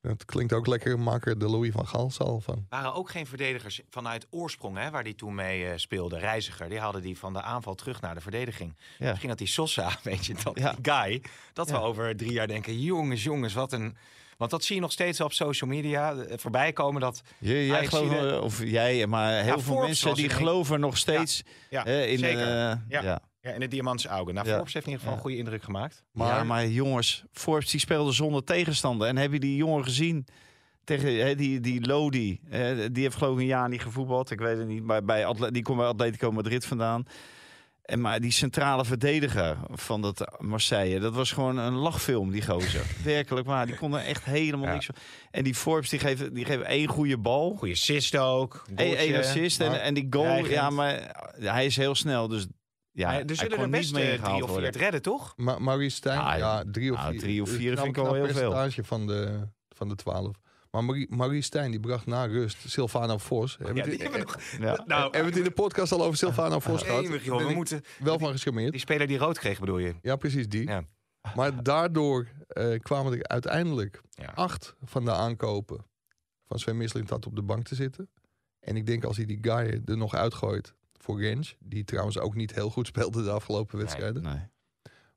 [0.09, 2.67] het klinkt ook lekker makker de Louis van Gaal zal van.
[2.69, 6.19] Waren ook geen verdedigers vanuit oorsprong, hè, waar die toen mee uh, speelde.
[6.19, 8.77] Reiziger, die hadden die van de aanval terug naar de verdediging.
[8.99, 9.09] Ja.
[9.09, 10.75] Misschien dat die Sosa, weet je, dat ja.
[10.83, 13.97] guy, dat we over drie jaar denken, jongens, jongens, wat een
[14.37, 17.01] want dat zie je nog steeds op social media eh, voorbij komen.
[17.01, 21.85] Dat jij, jij gelooft, of jij, maar heel veel mensen die geloven nog steeds ja,
[21.85, 22.47] in, zeker.
[22.47, 23.21] Uh, ja.
[23.47, 24.35] Ja, in de Diamantse Augen.
[24.35, 26.03] Nou, Forbes heeft in ieder geval een goede indruk gemaakt.
[26.13, 29.09] Maar, ja, maar jongens, Forbes die speelde zonder tegenstander.
[29.09, 30.27] En heb je die jongen gezien?
[30.85, 32.41] Tegen die, die Lodi.
[32.93, 34.31] die heeft geloof ik een jaar niet gevoetbald.
[34.31, 34.83] Ik weet het niet.
[34.83, 37.07] Maar bij die komt bij Atletico Madrid vandaan.
[37.87, 42.83] En maar die centrale verdediger van dat Marseille, dat was gewoon een lachfilm, die gozer.
[43.05, 44.95] Werkelijk waar, die kon er echt helemaal niks van.
[45.31, 47.55] En die Forbes, die geven, die geven één goede bal.
[47.59, 48.65] Goede assist ook.
[48.75, 52.47] Eén assist en, en die goal, ja, maar hij is heel snel, dus
[52.97, 55.33] ja, maar er zullen er best drie of vier het redden, toch?
[55.37, 57.19] Ma Maurice Stijn, ah, ja, drie of ah, vier.
[57.19, 58.71] drie of vier vind ik al heel veel.
[58.85, 60.37] van de, van de twaalf.
[60.71, 63.57] Maar Marie, Marie Stijn die bracht na rust Silvano Vos.
[63.57, 64.83] Hebben, ja, die hebben, nog, ja.
[64.87, 67.07] nou, hebben we het in de podcast al over Silvano Vos gehad?
[67.25, 68.71] We moeten wel van geschimmeerd.
[68.71, 69.95] Die speler die rood kreeg bedoel je?
[70.03, 70.69] Ja, precies die.
[70.69, 70.85] Ja.
[71.35, 74.01] Maar daardoor uh, kwamen er uiteindelijk
[74.35, 75.85] acht van de aankopen
[76.47, 78.09] van Sven Mislintat op de bank te zitten.
[78.61, 80.75] En ik denk als hij die guy er nog uitgooit
[81.07, 84.23] voor die trouwens ook niet heel goed speelde de afgelopen wedstrijden.
[84.23, 84.45] Nee, nee.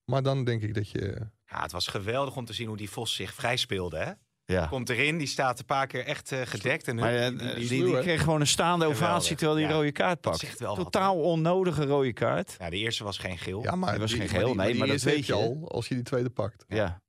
[0.05, 1.27] Maar dan denk ik dat je...
[1.45, 4.11] Ja, het was geweldig om te zien hoe die Vos zich vrij speelde, hè?
[4.45, 4.65] Ja.
[4.65, 6.87] Komt erin, die staat een paar keer echt uh, gedekt.
[6.87, 10.21] En maar, uh, die, die, die, kreeg gewoon een staande ovatie terwijl die rode kaart
[10.21, 10.57] pakt.
[10.57, 12.55] Totaal onnodige rode kaart.
[12.59, 13.63] Ja, de eerste was geen geel.
[13.63, 14.55] Ja, maar die was geen geel.
[14.55, 16.65] nee, maar dat weet je al als je die tweede pakt.
[16.67, 17.01] Ja.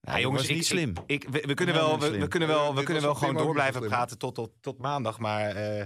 [0.00, 0.92] Ja, jongens, niet slim.
[1.06, 4.34] Ik, we, kunnen wel, we, kunnen wel, we kunnen wel gewoon door blijven praten tot,
[4.34, 5.18] tot, tot maandag.
[5.18, 5.84] Maar uh,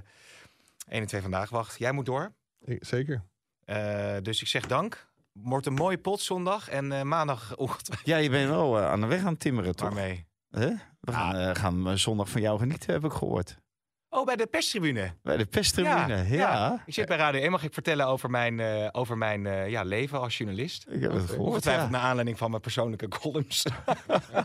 [0.91, 1.51] 1 en 2 vandaag.
[1.51, 2.33] Wacht, jij moet door.
[2.61, 3.23] Ik, zeker.
[3.67, 5.09] Uh, dus ik zeg dank.
[5.33, 8.01] Wordt een mooie pot zondag en uh, maandagochtend.
[8.05, 9.89] Ja, je bent wel uh, aan de weg aan het timmeren, toch?
[9.89, 10.27] Waarmee?
[10.51, 10.79] Huh?
[11.01, 13.59] We gaan, uh, gaan zondag van jou genieten, heb ik gehoord.
[14.13, 15.15] Oh, bij de perstribune.
[15.23, 16.23] Bij de perstribune, ja.
[16.23, 16.83] ja.
[16.87, 17.51] Ik zit bij Radio 1.
[17.51, 20.87] Mag ik vertellen over mijn, uh, over mijn uh, ja, leven als journalist?
[20.89, 23.65] Ik heb het gehoord, Ongetwijfeld naar aanleiding van mijn persoonlijke columns.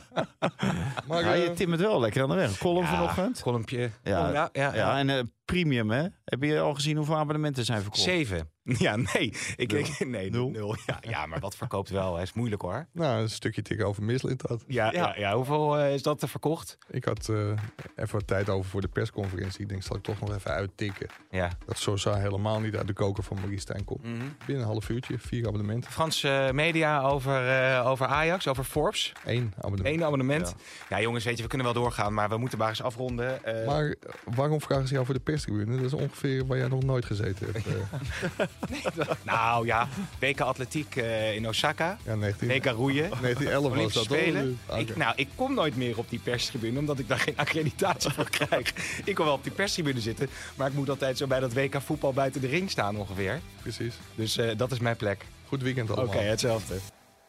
[1.07, 2.57] maar ja, je timmert wel lekker aan de weg.
[2.57, 3.41] Column vanochtend.
[3.41, 3.89] Columnpje.
[4.03, 5.23] Ja, ja, ja, ja.
[5.45, 6.07] Premium, hè?
[6.25, 8.03] Heb je al gezien hoeveel abonnementen zijn verkocht?
[8.03, 8.49] Zeven.
[8.77, 9.33] Ja, nee.
[9.55, 9.79] Ik, nul.
[9.79, 10.49] ik, nee, nul.
[10.49, 10.75] nul.
[10.85, 12.21] Ja, ja, maar wat verkoopt wel?
[12.21, 12.87] is moeilijk hoor.
[12.91, 14.63] Nou, een stukje tik over Mislint had.
[14.67, 15.15] Ja, ja.
[15.17, 16.77] ja, hoeveel uh, is dat er verkocht?
[16.89, 17.51] Ik had uh,
[17.95, 19.61] even wat tijd over voor de persconferentie.
[19.61, 21.09] Ik denk, zal ik toch nog even uittikken.
[21.29, 21.51] Ja.
[21.65, 24.03] Dat Sosa helemaal niet uit de koker van Marie Stijn komt.
[24.03, 24.35] Mm -hmm.
[24.45, 25.91] Binnen een half uurtje, vier abonnementen.
[25.91, 29.13] Franse media over, uh, over Ajax, over Forbes.
[29.25, 29.95] Eén abonnement.
[29.95, 30.55] Eén abonnement.
[30.57, 30.97] Ja.
[30.97, 31.01] ja.
[31.01, 33.41] jongens, weet je, we kunnen wel doorgaan, maar we moeten maar eens afronden.
[33.65, 33.95] Maar
[34.35, 35.75] waarom vragen ze jou voor de perstribune?
[35.75, 37.65] Dat is ongeveer waar jij nog nooit gezeten hebt.
[38.69, 38.81] nee,
[39.23, 39.87] nou ja,
[40.19, 41.97] WK Atletiek uh, in Osaka.
[42.05, 43.09] Ja, 19, WK roeien.
[43.21, 44.59] 1911 was dat Spelen.
[44.65, 44.81] Okay.
[44.81, 48.29] Ik, nou, ik kom nooit meer op die perstribune, omdat ik daar geen accreditatie voor
[48.29, 48.73] krijg.
[49.05, 51.81] Ik wil wel op die perstribune zitten, maar ik moet altijd zo bij dat WK
[51.81, 53.39] voetbal buiten de ring staan ongeveer.
[53.61, 53.93] Precies.
[54.15, 55.25] Dus uh, dat is mijn plek.
[55.47, 56.07] Goed weekend allemaal.
[56.07, 56.75] Oké, okay, hetzelfde.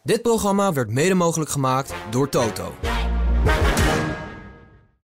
[0.02, 2.74] Dit programma werd mede mogelijk gemaakt door Toto.